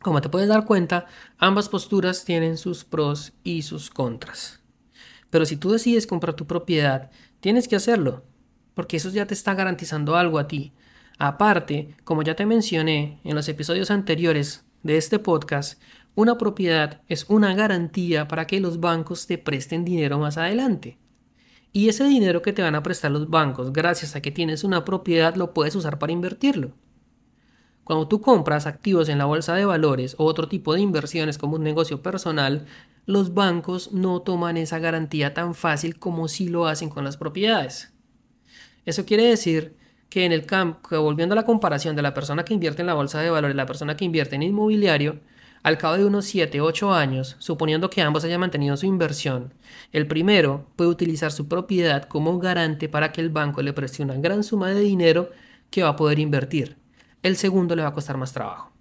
Como 0.00 0.20
te 0.20 0.28
puedes 0.28 0.48
dar 0.48 0.64
cuenta, 0.64 1.06
ambas 1.38 1.68
posturas 1.68 2.24
tienen 2.24 2.56
sus 2.56 2.84
pros 2.84 3.32
y 3.42 3.62
sus 3.62 3.90
contras. 3.90 4.60
Pero 5.30 5.44
si 5.44 5.56
tú 5.56 5.70
decides 5.70 6.06
comprar 6.06 6.34
tu 6.34 6.46
propiedad, 6.46 7.10
tienes 7.40 7.66
que 7.68 7.76
hacerlo, 7.76 8.24
porque 8.74 8.96
eso 8.96 9.10
ya 9.10 9.26
te 9.26 9.34
está 9.34 9.54
garantizando 9.54 10.16
algo 10.16 10.38
a 10.38 10.46
ti. 10.46 10.72
Aparte, 11.18 11.96
como 12.04 12.22
ya 12.22 12.36
te 12.36 12.46
mencioné 12.46 13.20
en 13.24 13.34
los 13.34 13.48
episodios 13.48 13.90
anteriores 13.90 14.64
de 14.84 14.96
este 14.96 15.18
podcast, 15.18 15.82
una 16.14 16.38
propiedad 16.38 17.02
es 17.08 17.26
una 17.28 17.54
garantía 17.54 18.28
para 18.28 18.46
que 18.46 18.60
los 18.60 18.80
bancos 18.80 19.26
te 19.26 19.36
presten 19.36 19.84
dinero 19.84 20.18
más 20.18 20.38
adelante. 20.38 20.98
Y 21.72 21.88
ese 21.88 22.04
dinero 22.04 22.40
que 22.40 22.52
te 22.52 22.62
van 22.62 22.74
a 22.74 22.82
prestar 22.82 23.10
los 23.10 23.28
bancos 23.28 23.72
gracias 23.72 24.16
a 24.16 24.22
que 24.22 24.30
tienes 24.30 24.64
una 24.64 24.84
propiedad 24.84 25.34
lo 25.34 25.52
puedes 25.52 25.74
usar 25.74 25.98
para 25.98 26.12
invertirlo. 26.12 26.72
Cuando 27.88 28.06
tú 28.06 28.20
compras 28.20 28.66
activos 28.66 29.08
en 29.08 29.16
la 29.16 29.24
bolsa 29.24 29.54
de 29.54 29.64
valores 29.64 30.14
o 30.18 30.26
otro 30.26 30.46
tipo 30.46 30.74
de 30.74 30.82
inversiones 30.82 31.38
como 31.38 31.56
un 31.56 31.62
negocio 31.62 32.02
personal, 32.02 32.66
los 33.06 33.32
bancos 33.32 33.92
no 33.92 34.20
toman 34.20 34.58
esa 34.58 34.78
garantía 34.78 35.32
tan 35.32 35.54
fácil 35.54 35.98
como 35.98 36.28
si 36.28 36.48
lo 36.48 36.66
hacen 36.66 36.90
con 36.90 37.02
las 37.02 37.16
propiedades. 37.16 37.94
Eso 38.84 39.06
quiere 39.06 39.22
decir 39.22 39.74
que 40.10 40.26
en 40.26 40.32
el 40.32 40.44
campo, 40.44 41.00
volviendo 41.00 41.32
a 41.32 41.36
la 41.36 41.46
comparación 41.46 41.96
de 41.96 42.02
la 42.02 42.12
persona 42.12 42.44
que 42.44 42.52
invierte 42.52 42.82
en 42.82 42.88
la 42.88 42.92
bolsa 42.92 43.22
de 43.22 43.30
valores 43.30 43.54
y 43.54 43.56
la 43.56 43.64
persona 43.64 43.96
que 43.96 44.04
invierte 44.04 44.36
en 44.36 44.42
inmobiliario, 44.42 45.20
al 45.62 45.78
cabo 45.78 45.96
de 45.96 46.04
unos 46.04 46.26
7 46.26 46.60
8 46.60 46.92
años, 46.92 47.36
suponiendo 47.38 47.88
que 47.88 48.02
ambos 48.02 48.22
hayan 48.22 48.40
mantenido 48.40 48.76
su 48.76 48.84
inversión, 48.84 49.54
el 49.92 50.06
primero 50.06 50.66
puede 50.76 50.90
utilizar 50.90 51.32
su 51.32 51.48
propiedad 51.48 52.02
como 52.04 52.38
garante 52.38 52.90
para 52.90 53.12
que 53.12 53.22
el 53.22 53.30
banco 53.30 53.62
le 53.62 53.72
preste 53.72 54.02
una 54.02 54.16
gran 54.16 54.44
suma 54.44 54.68
de 54.68 54.80
dinero 54.80 55.30
que 55.70 55.84
va 55.84 55.88
a 55.88 55.96
poder 55.96 56.18
invertir. 56.18 56.76
El 57.22 57.36
segundo 57.36 57.74
le 57.74 57.82
va 57.82 57.88
a 57.88 57.94
costar 57.94 58.16
más 58.16 58.32
trabajo. 58.32 58.72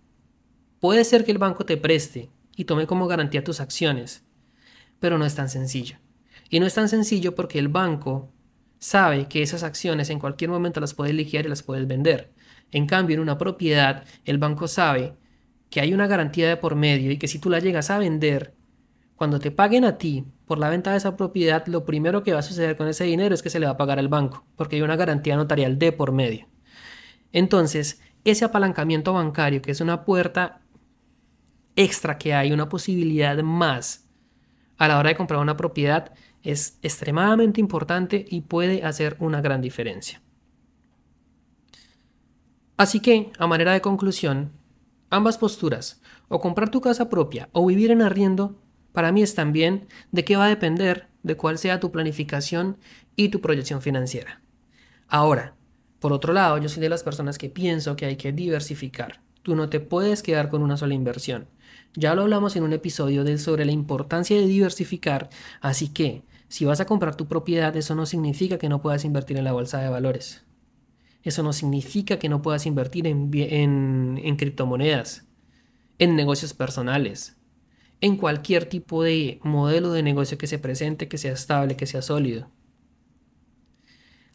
Puede 0.79 1.03
ser 1.03 1.25
que 1.25 1.31
el 1.31 1.39
banco 1.39 1.65
te 1.65 1.77
preste 1.77 2.29
y 2.55 2.65
tome 2.65 2.85
como 2.85 3.07
garantía 3.07 3.43
tus 3.43 3.59
acciones, 3.59 4.25
pero 4.99 5.17
no 5.17 5.25
es 5.25 5.35
tan 5.35 5.49
sencillo. 5.49 5.97
Y 6.49 6.59
no 6.59 6.65
es 6.65 6.75
tan 6.75 6.87
sencillo 6.87 7.35
porque 7.35 7.59
el 7.59 7.67
banco 7.67 8.31
sabe 8.79 9.27
que 9.27 9.41
esas 9.41 9.63
acciones 9.63 10.09
en 10.09 10.19
cualquier 10.19 10.51
momento 10.51 10.79
las 10.79 10.93
puedes 10.93 11.15
liquidar 11.15 11.45
y 11.45 11.49
las 11.49 11.63
puedes 11.63 11.87
vender. 11.87 12.31
En 12.71 12.85
cambio, 12.85 13.15
en 13.15 13.21
una 13.21 13.37
propiedad, 13.37 14.05
el 14.25 14.37
banco 14.37 14.67
sabe 14.67 15.15
que 15.69 15.81
hay 15.81 15.93
una 15.93 16.07
garantía 16.07 16.47
de 16.47 16.57
por 16.57 16.75
medio 16.75 17.11
y 17.11 17.17
que 17.17 17.27
si 17.27 17.39
tú 17.39 17.49
la 17.49 17.59
llegas 17.59 17.89
a 17.89 17.97
vender, 17.97 18.53
cuando 19.15 19.39
te 19.39 19.51
paguen 19.51 19.83
a 19.83 19.97
ti 19.97 20.25
por 20.45 20.59
la 20.59 20.69
venta 20.69 20.91
de 20.91 20.97
esa 20.97 21.17
propiedad, 21.17 21.65
lo 21.65 21.85
primero 21.85 22.23
que 22.23 22.33
va 22.33 22.39
a 22.39 22.43
suceder 22.43 22.77
con 22.77 22.87
ese 22.87 23.03
dinero 23.03 23.33
es 23.33 23.41
que 23.41 23.49
se 23.49 23.59
le 23.59 23.65
va 23.65 23.73
a 23.73 23.77
pagar 23.77 23.97
al 23.97 24.07
banco, 24.07 24.45
porque 24.55 24.75
hay 24.75 24.83
una 24.83 24.95
garantía 24.95 25.35
notarial 25.35 25.79
de 25.79 25.91
por 25.91 26.11
medio. 26.11 26.47
Entonces, 27.31 27.99
ese 28.23 28.45
apalancamiento 28.45 29.13
bancario, 29.13 29.61
que 29.61 29.71
es 29.71 29.81
una 29.81 30.03
puerta 30.03 30.61
extra 31.75 32.17
que 32.17 32.33
hay, 32.33 32.51
una 32.51 32.69
posibilidad 32.69 33.37
más 33.43 34.07
a 34.77 34.87
la 34.87 34.99
hora 34.99 35.09
de 35.09 35.15
comprar 35.15 35.39
una 35.39 35.57
propiedad, 35.57 36.13
es 36.43 36.79
extremadamente 36.81 37.59
importante 37.59 38.25
y 38.29 38.41
puede 38.41 38.83
hacer 38.83 39.17
una 39.19 39.41
gran 39.41 39.61
diferencia. 39.61 40.21
Así 42.77 42.99
que, 42.99 43.31
a 43.39 43.47
manera 43.47 43.73
de 43.73 43.81
conclusión, 43.81 44.51
ambas 45.09 45.37
posturas, 45.37 46.01
o 46.27 46.39
comprar 46.39 46.69
tu 46.69 46.81
casa 46.81 47.09
propia 47.09 47.49
o 47.53 47.65
vivir 47.65 47.91
en 47.91 48.01
arriendo, 48.01 48.61
para 48.91 49.11
mí 49.11 49.21
están 49.21 49.51
bien 49.51 49.87
de 50.11 50.25
qué 50.25 50.35
va 50.35 50.45
a 50.45 50.49
depender 50.49 51.07
de 51.23 51.35
cuál 51.35 51.57
sea 51.57 51.79
tu 51.79 51.91
planificación 51.91 52.77
y 53.15 53.29
tu 53.29 53.41
proyección 53.41 53.81
financiera. 53.81 54.41
Ahora, 55.07 55.56
por 55.99 56.13
otro 56.13 56.33
lado, 56.33 56.57
yo 56.57 56.69
soy 56.69 56.81
de 56.81 56.89
las 56.89 57.03
personas 57.03 57.37
que 57.37 57.49
pienso 57.49 57.95
que 57.95 58.05
hay 58.05 58.15
que 58.17 58.31
diversificar. 58.31 59.21
Tú 59.41 59.55
no 59.55 59.69
te 59.69 59.79
puedes 59.79 60.21
quedar 60.23 60.49
con 60.49 60.61
una 60.61 60.77
sola 60.77 60.93
inversión. 60.93 61.47
Ya 61.95 62.13
lo 62.13 62.23
hablamos 62.23 62.55
en 62.55 62.63
un 62.63 62.73
episodio 62.73 63.25
sobre 63.37 63.65
la 63.65 63.71
importancia 63.71 64.37
de 64.37 64.45
diversificar, 64.45 65.29
así 65.61 65.89
que 65.89 66.23
si 66.47 66.65
vas 66.65 66.79
a 66.79 66.85
comprar 66.85 67.15
tu 67.15 67.27
propiedad, 67.27 67.75
eso 67.75 67.95
no 67.95 68.05
significa 68.05 68.57
que 68.57 68.69
no 68.69 68.81
puedas 68.81 69.03
invertir 69.05 69.37
en 69.37 69.43
la 69.43 69.53
bolsa 69.53 69.81
de 69.81 69.89
valores. 69.89 70.45
Eso 71.23 71.43
no 71.43 71.53
significa 71.53 72.19
que 72.19 72.29
no 72.29 72.41
puedas 72.41 72.65
invertir 72.65 73.07
en, 73.07 73.31
en 73.33 74.35
criptomonedas, 74.37 75.25
en 75.97 76.15
negocios 76.15 76.53
personales, 76.53 77.37
en 77.99 78.17
cualquier 78.17 78.65
tipo 78.69 79.03
de 79.03 79.39
modelo 79.43 79.91
de 79.91 80.03
negocio 80.03 80.37
que 80.37 80.47
se 80.47 80.59
presente, 80.59 81.07
que 81.07 81.17
sea 81.17 81.33
estable, 81.33 81.75
que 81.75 81.87
sea 81.87 82.01
sólido. 82.01 82.49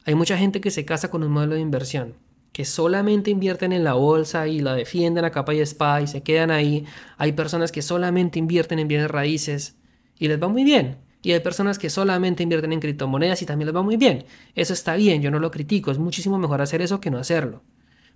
Hay 0.05 0.15
mucha 0.15 0.37
gente 0.37 0.61
que 0.61 0.71
se 0.71 0.85
casa 0.85 1.11
con 1.11 1.23
un 1.23 1.31
modelo 1.31 1.55
de 1.55 1.61
inversión, 1.61 2.15
que 2.53 2.65
solamente 2.65 3.31
invierten 3.31 3.73
en 3.73 3.85
la 3.85 3.95
bolsa 3.95 4.49
y 4.49 4.61
la 4.61 4.75
defienden 4.75 5.25
a 5.25 5.31
capa 5.31 5.55
y 5.55 5.61
espada 5.61 6.03
y 6.03 6.09
se 6.09 6.23
quedan 6.23 6.51
ahí. 6.51 6.85
Hay 7.19 7.33
personas 7.33 7.71
que 7.71 7.83
solamente 7.83 8.39
invierten 8.39 8.81
en 8.81 8.89
bienes 8.89 9.11
raíces 9.11 9.77
y 10.19 10.29
les 10.29 10.43
va 10.43 10.49
muy 10.49 10.65
bien. 10.65 10.99
Y 11.23 11.33
hay 11.33 11.41
personas 11.41 11.79
que 11.79 11.89
solamente 11.89 12.43
invierten 12.43 12.73
en 12.73 12.81
criptomonedas 12.81 13.43
y 13.43 13.47
también 13.47 13.67
les 13.67 13.77
va 13.77 13.83
muy 13.83 13.97
bien. 13.97 14.25
Eso 14.57 14.73
está 14.73 14.97
bien, 14.97 15.23
yo 15.23 15.31
no 15.31 15.39
lo 15.39 15.53
critico, 15.53 15.93
es 15.93 15.99
muchísimo 15.99 16.37
mejor 16.37 16.61
hacer 16.61 16.83
eso 16.83 17.01
que 17.01 17.11
no 17.13 17.19
hacerlo. 17.19 17.63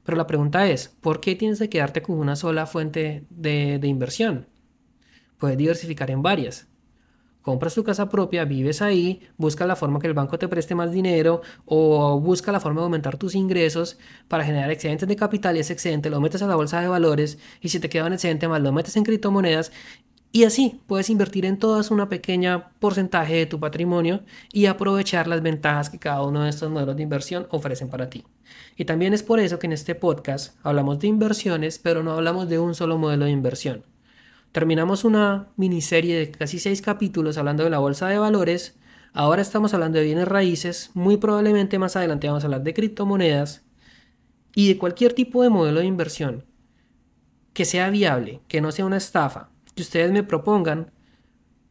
Pero 0.02 0.18
la 0.18 0.26
pregunta 0.26 0.68
es, 0.68 0.88
¿por 1.00 1.20
qué 1.20 1.36
tienes 1.36 1.60
que 1.60 1.68
quedarte 1.68 2.02
con 2.02 2.18
una 2.18 2.34
sola 2.34 2.66
fuente 2.66 3.24
de, 3.30 3.78
de 3.78 3.86
inversión? 3.86 4.48
Puedes 5.38 5.56
diversificar 5.56 6.10
en 6.10 6.22
varias 6.22 6.66
compras 7.46 7.76
tu 7.76 7.84
casa 7.84 8.08
propia, 8.08 8.44
vives 8.44 8.82
ahí, 8.82 9.20
busca 9.36 9.68
la 9.68 9.76
forma 9.76 10.00
que 10.00 10.08
el 10.08 10.14
banco 10.14 10.36
te 10.36 10.48
preste 10.48 10.74
más 10.74 10.90
dinero 10.90 11.42
o 11.64 12.18
busca 12.18 12.50
la 12.50 12.58
forma 12.58 12.80
de 12.80 12.86
aumentar 12.86 13.18
tus 13.18 13.36
ingresos 13.36 13.98
para 14.26 14.44
generar 14.44 14.68
excedentes 14.72 15.06
de 15.06 15.14
capital 15.14 15.56
y 15.56 15.60
ese 15.60 15.72
excedente 15.72 16.10
lo 16.10 16.20
metes 16.20 16.42
a 16.42 16.48
la 16.48 16.56
bolsa 16.56 16.80
de 16.80 16.88
valores 16.88 17.38
y 17.60 17.68
si 17.68 17.78
te 17.78 17.88
queda 17.88 18.06
un 18.06 18.14
excedente 18.14 18.48
más 18.48 18.60
lo 18.60 18.72
metes 18.72 18.96
en 18.96 19.04
criptomonedas 19.04 19.70
y 20.32 20.42
así 20.42 20.80
puedes 20.88 21.08
invertir 21.08 21.46
en 21.46 21.56
todas 21.56 21.92
una 21.92 22.08
pequeña 22.08 22.70
porcentaje 22.80 23.36
de 23.36 23.46
tu 23.46 23.60
patrimonio 23.60 24.24
y 24.52 24.66
aprovechar 24.66 25.28
las 25.28 25.40
ventajas 25.40 25.88
que 25.88 26.00
cada 26.00 26.24
uno 26.24 26.42
de 26.42 26.50
estos 26.50 26.68
modelos 26.68 26.96
de 26.96 27.04
inversión 27.04 27.46
ofrecen 27.50 27.88
para 27.88 28.10
ti. 28.10 28.24
Y 28.76 28.86
también 28.86 29.14
es 29.14 29.22
por 29.22 29.38
eso 29.38 29.60
que 29.60 29.68
en 29.68 29.72
este 29.72 29.94
podcast 29.94 30.58
hablamos 30.64 30.98
de 30.98 31.06
inversiones, 31.06 31.78
pero 31.78 32.02
no 32.02 32.10
hablamos 32.10 32.48
de 32.48 32.58
un 32.58 32.74
solo 32.74 32.98
modelo 32.98 33.26
de 33.26 33.30
inversión. 33.30 33.84
Terminamos 34.56 35.04
una 35.04 35.52
miniserie 35.56 36.18
de 36.18 36.30
casi 36.30 36.58
seis 36.58 36.80
capítulos 36.80 37.36
hablando 37.36 37.62
de 37.62 37.68
la 37.68 37.78
bolsa 37.78 38.08
de 38.08 38.18
valores. 38.18 38.78
Ahora 39.12 39.42
estamos 39.42 39.74
hablando 39.74 39.98
de 39.98 40.06
bienes 40.06 40.26
raíces. 40.26 40.92
Muy 40.94 41.18
probablemente 41.18 41.78
más 41.78 41.94
adelante 41.94 42.26
vamos 42.26 42.42
a 42.42 42.46
hablar 42.46 42.62
de 42.62 42.72
criptomonedas 42.72 43.66
y 44.54 44.68
de 44.68 44.78
cualquier 44.78 45.12
tipo 45.12 45.42
de 45.42 45.50
modelo 45.50 45.80
de 45.80 45.84
inversión 45.84 46.46
que 47.52 47.66
sea 47.66 47.90
viable, 47.90 48.40
que 48.48 48.62
no 48.62 48.72
sea 48.72 48.86
una 48.86 48.96
estafa, 48.96 49.50
que 49.74 49.82
ustedes 49.82 50.10
me 50.10 50.22
propongan. 50.22 50.90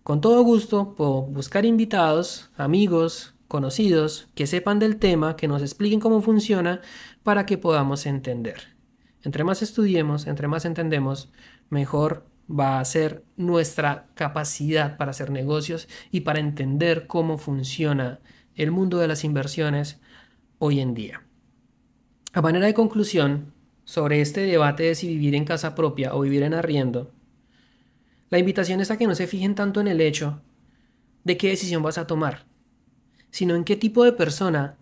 Con 0.03 0.21
todo 0.21 0.43
gusto 0.43 0.93
puedo 0.93 1.23
buscar 1.23 1.65
invitados, 1.65 2.51
amigos, 2.55 3.33
conocidos 3.47 4.27
que 4.35 4.45
sepan 4.45 4.77
del 4.77 4.97
tema, 4.97 5.35
que 5.37 5.47
nos 5.47 5.63
expliquen 5.63 5.99
cómo 5.99 6.21
funciona 6.21 6.81
para 7.23 7.47
que 7.47 7.57
podamos 7.57 8.05
entender. 8.05 8.75
Entre 9.23 9.43
más 9.43 9.63
estudiemos, 9.63 10.27
entre 10.27 10.47
más 10.47 10.65
entendemos, 10.65 11.31
mejor 11.71 12.34
va 12.49 12.79
a 12.79 12.85
ser 12.85 13.23
nuestra 13.37 14.07
capacidad 14.13 14.97
para 14.97 15.11
hacer 15.11 15.31
negocios 15.31 15.87
y 16.11 16.21
para 16.21 16.39
entender 16.39 17.07
cómo 17.07 17.37
funciona 17.37 18.19
el 18.55 18.71
mundo 18.71 18.99
de 18.99 19.07
las 19.07 19.23
inversiones 19.23 19.99
hoy 20.59 20.79
en 20.79 20.93
día. 20.93 21.23
A 22.33 22.41
manera 22.41 22.65
de 22.65 22.73
conclusión 22.73 23.53
sobre 23.83 24.21
este 24.21 24.41
debate 24.41 24.83
de 24.83 24.95
si 24.95 25.07
vivir 25.07 25.35
en 25.35 25.45
casa 25.45 25.75
propia 25.75 26.15
o 26.15 26.21
vivir 26.21 26.43
en 26.43 26.53
arriendo, 26.53 27.11
la 28.29 28.39
invitación 28.39 28.81
es 28.81 28.91
a 28.91 28.97
que 28.97 29.07
no 29.07 29.15
se 29.15 29.27
fijen 29.27 29.55
tanto 29.55 29.79
en 29.79 29.87
el 29.87 30.01
hecho 30.01 30.41
de 31.23 31.37
qué 31.37 31.49
decisión 31.49 31.83
vas 31.83 31.97
a 31.97 32.07
tomar, 32.07 32.45
sino 33.31 33.55
en 33.55 33.63
qué 33.63 33.75
tipo 33.75 34.03
de 34.03 34.11
persona 34.11 34.77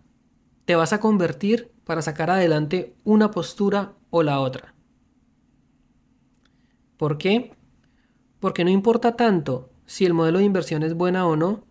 te 0.64 0.76
vas 0.76 0.92
a 0.92 1.00
convertir 1.00 1.70
para 1.84 2.02
sacar 2.02 2.30
adelante 2.30 2.94
una 3.04 3.30
postura 3.30 3.92
o 4.10 4.22
la 4.22 4.40
otra. 4.40 4.73
¿Por 7.04 7.18
qué? 7.18 7.52
Porque 8.40 8.64
no 8.64 8.70
importa 8.70 9.14
tanto 9.14 9.70
si 9.84 10.06
el 10.06 10.14
modelo 10.14 10.38
de 10.38 10.46
inversión 10.46 10.82
es 10.82 10.94
buena 10.94 11.26
o 11.26 11.36
no, 11.36 11.66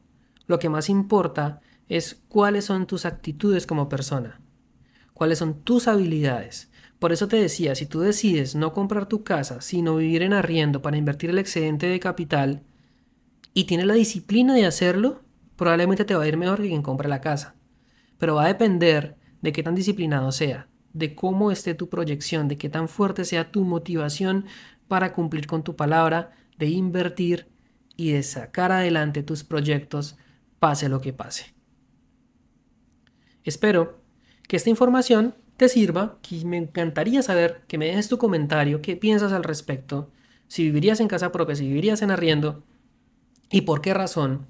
lo 0.46 0.60
que 0.60 0.70
más 0.70 0.90
importa 0.90 1.60
es 1.90 2.22
cuáles 2.28 2.66
son 2.66 2.86
tus 2.86 3.04
actitudes 3.08 3.66
como 3.66 3.90
persona, 3.90 4.42
cuáles 5.16 5.40
son 5.40 5.64
tus 5.64 5.88
habilidades. 5.88 6.70
Por 7.00 7.12
eso 7.12 7.28
te 7.28 7.38
decía, 7.38 7.74
si 7.74 7.88
tú 7.88 8.02
decides 8.02 8.54
no 8.54 8.74
comprar 8.74 9.08
tu 9.08 9.24
casa, 9.24 9.60
sino 9.62 9.96
vivir 9.96 10.22
en 10.22 10.34
arriendo 10.34 10.84
para 10.84 10.98
invertir 10.98 11.32
el 11.32 11.40
excedente 11.40 11.88
de 11.88 12.00
capital 12.00 12.62
y 13.56 13.64
tienes 13.64 13.88
la 13.88 13.96
disciplina 13.96 14.54
de 14.54 14.68
hacerlo, 14.68 15.24
probablemente 15.56 16.06
te 16.06 16.14
va 16.14 16.26
a 16.26 16.28
ir 16.28 16.38
mejor 16.38 16.62
que 16.62 16.68
quien 16.68 16.84
compre 16.84 17.10
la 17.10 17.22
casa. 17.22 17.56
Pero 18.20 18.36
va 18.36 18.44
a 18.44 18.50
depender 18.50 19.18
de 19.42 19.52
qué 19.52 19.64
tan 19.64 19.74
disciplinado 19.74 20.32
sea, 20.32 20.68
de 20.94 21.16
cómo 21.16 21.52
esté 21.52 21.74
tu 21.74 21.90
proyección, 21.90 22.48
de 22.48 22.60
qué 22.60 22.70
tan 22.70 22.88
fuerte 22.88 23.26
sea 23.26 23.52
tu 23.52 23.64
motivación 23.64 24.46
para 24.94 25.12
cumplir 25.12 25.48
con 25.48 25.64
tu 25.64 25.76
palabra, 25.76 26.36
de 26.60 26.68
invertir 26.68 27.48
y 27.98 28.12
de 28.12 28.22
sacar 28.22 28.72
adelante 28.72 29.24
tus 29.24 29.44
proyectos, 29.44 30.18
pase 30.60 30.88
lo 30.88 31.02
que 31.02 31.14
pase. 31.14 31.56
Espero 33.44 34.04
que 34.48 34.56
esta 34.56 34.70
información 34.70 35.34
te 35.58 35.68
sirva, 35.68 36.20
que 36.22 36.46
me 36.46 36.58
encantaría 36.58 37.24
saber 37.24 37.64
que 37.68 37.80
me 37.80 37.88
dejes 37.88 38.08
tu 38.08 38.20
comentario, 38.20 38.84
qué 38.84 38.96
piensas 38.96 39.32
al 39.32 39.44
respecto, 39.44 40.12
si 40.48 40.66
vivirías 40.66 41.00
en 41.00 41.08
casa 41.08 41.32
propia, 41.32 41.56
si 41.56 41.66
vivirías 41.66 42.04
en 42.04 42.12
arriendo 42.12 42.62
y 43.50 43.62
por 43.62 43.82
qué 43.82 43.96
razón. 43.96 44.46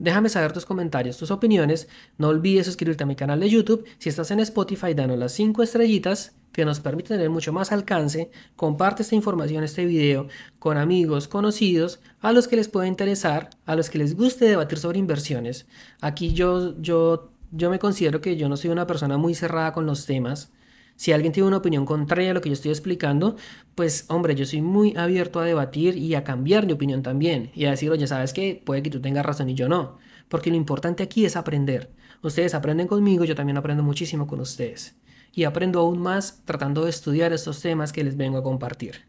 Déjame 0.00 0.28
saber 0.28 0.52
tus 0.52 0.66
comentarios, 0.66 1.18
tus 1.18 1.30
opiniones. 1.30 1.86
No 2.18 2.30
olvides 2.30 2.66
suscribirte 2.66 3.04
a 3.04 3.06
mi 3.06 3.14
canal 3.14 3.38
de 3.38 3.48
YouTube. 3.48 3.84
Si 3.98 4.08
estás 4.08 4.32
en 4.32 4.40
Spotify, 4.40 4.92
danos 4.92 5.20
las 5.20 5.30
5 5.30 5.62
estrellitas 5.62 6.34
que 6.54 6.64
nos 6.64 6.78
permite 6.78 7.08
tener 7.08 7.28
mucho 7.30 7.52
más 7.52 7.72
alcance, 7.72 8.30
comparte 8.54 9.02
esta 9.02 9.16
información, 9.16 9.64
este 9.64 9.84
video 9.84 10.28
con 10.60 10.78
amigos, 10.78 11.26
conocidos, 11.26 11.98
a 12.20 12.32
los 12.32 12.46
que 12.46 12.54
les 12.54 12.68
pueda 12.68 12.86
interesar, 12.86 13.50
a 13.66 13.74
los 13.74 13.90
que 13.90 13.98
les 13.98 14.16
guste 14.16 14.44
debatir 14.44 14.78
sobre 14.78 15.00
inversiones. 15.00 15.66
Aquí 16.00 16.32
yo, 16.32 16.80
yo, 16.80 17.32
yo 17.50 17.70
me 17.70 17.80
considero 17.80 18.20
que 18.20 18.36
yo 18.36 18.48
no 18.48 18.56
soy 18.56 18.70
una 18.70 18.86
persona 18.86 19.18
muy 19.18 19.34
cerrada 19.34 19.72
con 19.72 19.84
los 19.84 20.06
temas. 20.06 20.52
Si 20.94 21.10
alguien 21.10 21.32
tiene 21.32 21.48
una 21.48 21.56
opinión 21.56 21.84
contraria 21.84 22.30
a 22.30 22.34
lo 22.34 22.40
que 22.40 22.50
yo 22.50 22.52
estoy 22.52 22.70
explicando, 22.70 23.34
pues 23.74 24.04
hombre, 24.08 24.36
yo 24.36 24.46
soy 24.46 24.62
muy 24.62 24.96
abierto 24.96 25.40
a 25.40 25.44
debatir 25.44 25.96
y 25.96 26.14
a 26.14 26.22
cambiar 26.22 26.68
de 26.68 26.74
opinión 26.74 27.02
también. 27.02 27.50
Y 27.56 27.64
a 27.64 27.72
decir, 27.72 27.90
oye, 27.90 28.06
¿sabes 28.06 28.32
qué? 28.32 28.62
Puede 28.64 28.84
que 28.84 28.90
tú 28.90 29.00
tengas 29.00 29.26
razón 29.26 29.50
y 29.50 29.54
yo 29.54 29.68
no. 29.68 29.98
Porque 30.28 30.50
lo 30.50 30.56
importante 30.56 31.02
aquí 31.02 31.24
es 31.24 31.34
aprender. 31.34 31.90
Ustedes 32.22 32.54
aprenden 32.54 32.86
conmigo, 32.86 33.24
yo 33.24 33.34
también 33.34 33.56
aprendo 33.56 33.82
muchísimo 33.82 34.28
con 34.28 34.38
ustedes 34.38 34.94
y 35.34 35.44
aprendo 35.44 35.80
aún 35.80 35.98
más 35.98 36.42
tratando 36.44 36.84
de 36.84 36.90
estudiar 36.90 37.32
estos 37.32 37.60
temas 37.60 37.92
que 37.92 38.04
les 38.04 38.16
vengo 38.16 38.38
a 38.38 38.42
compartir. 38.42 39.06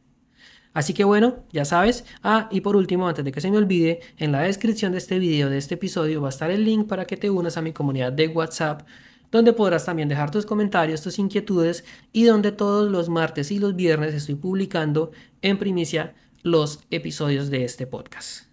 Así 0.74 0.94
que 0.94 1.06
bueno, 1.06 1.46
ya 1.54 1.64
sabes. 1.64 2.04
Ah, 2.22 2.50
y 2.52 2.60
por 2.60 2.76
último, 2.76 3.08
antes 3.08 3.24
de 3.24 3.32
que 3.32 3.40
se 3.40 3.50
me 3.50 3.58
olvide, 3.58 4.02
en 4.18 4.34
la 4.34 4.42
descripción 4.42 4.92
de 4.92 4.98
este 4.98 5.20
video, 5.20 5.50
de 5.50 5.58
este 5.58 5.76
episodio, 5.76 6.22
va 6.22 6.28
a 6.28 6.30
estar 6.30 6.52
el 6.52 6.66
link 6.66 6.88
para 6.88 7.06
que 7.06 7.16
te 7.16 7.30
unas 7.30 7.56
a 7.56 7.62
mi 7.62 7.72
comunidad 7.72 8.12
de 8.12 8.28
WhatsApp, 8.28 8.86
donde 9.32 9.54
podrás 9.54 9.86
también 9.86 10.10
dejar 10.10 10.32
tus 10.32 10.46
comentarios, 10.46 11.02
tus 11.02 11.18
inquietudes 11.18 11.86
y 12.12 12.26
donde 12.26 12.52
todos 12.52 12.92
los 12.92 13.08
martes 13.08 13.52
y 13.52 13.60
los 13.60 13.76
viernes 13.76 14.14
estoy 14.14 14.36
publicando 14.36 15.12
en 15.42 15.58
primicia 15.58 16.14
los 16.44 16.82
episodios 16.92 17.50
de 17.50 17.64
este 17.64 17.88
podcast. 17.88 18.48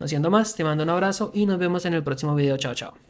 No 0.00 0.08
siendo 0.08 0.30
más, 0.30 0.56
te 0.56 0.64
mando 0.64 0.82
un 0.82 0.90
abrazo 0.90 1.30
y 1.34 1.46
nos 1.46 1.58
vemos 1.58 1.84
en 1.84 1.94
el 1.94 2.02
próximo 2.02 2.34
video. 2.34 2.56
Chao, 2.56 2.74
chao. 2.74 3.09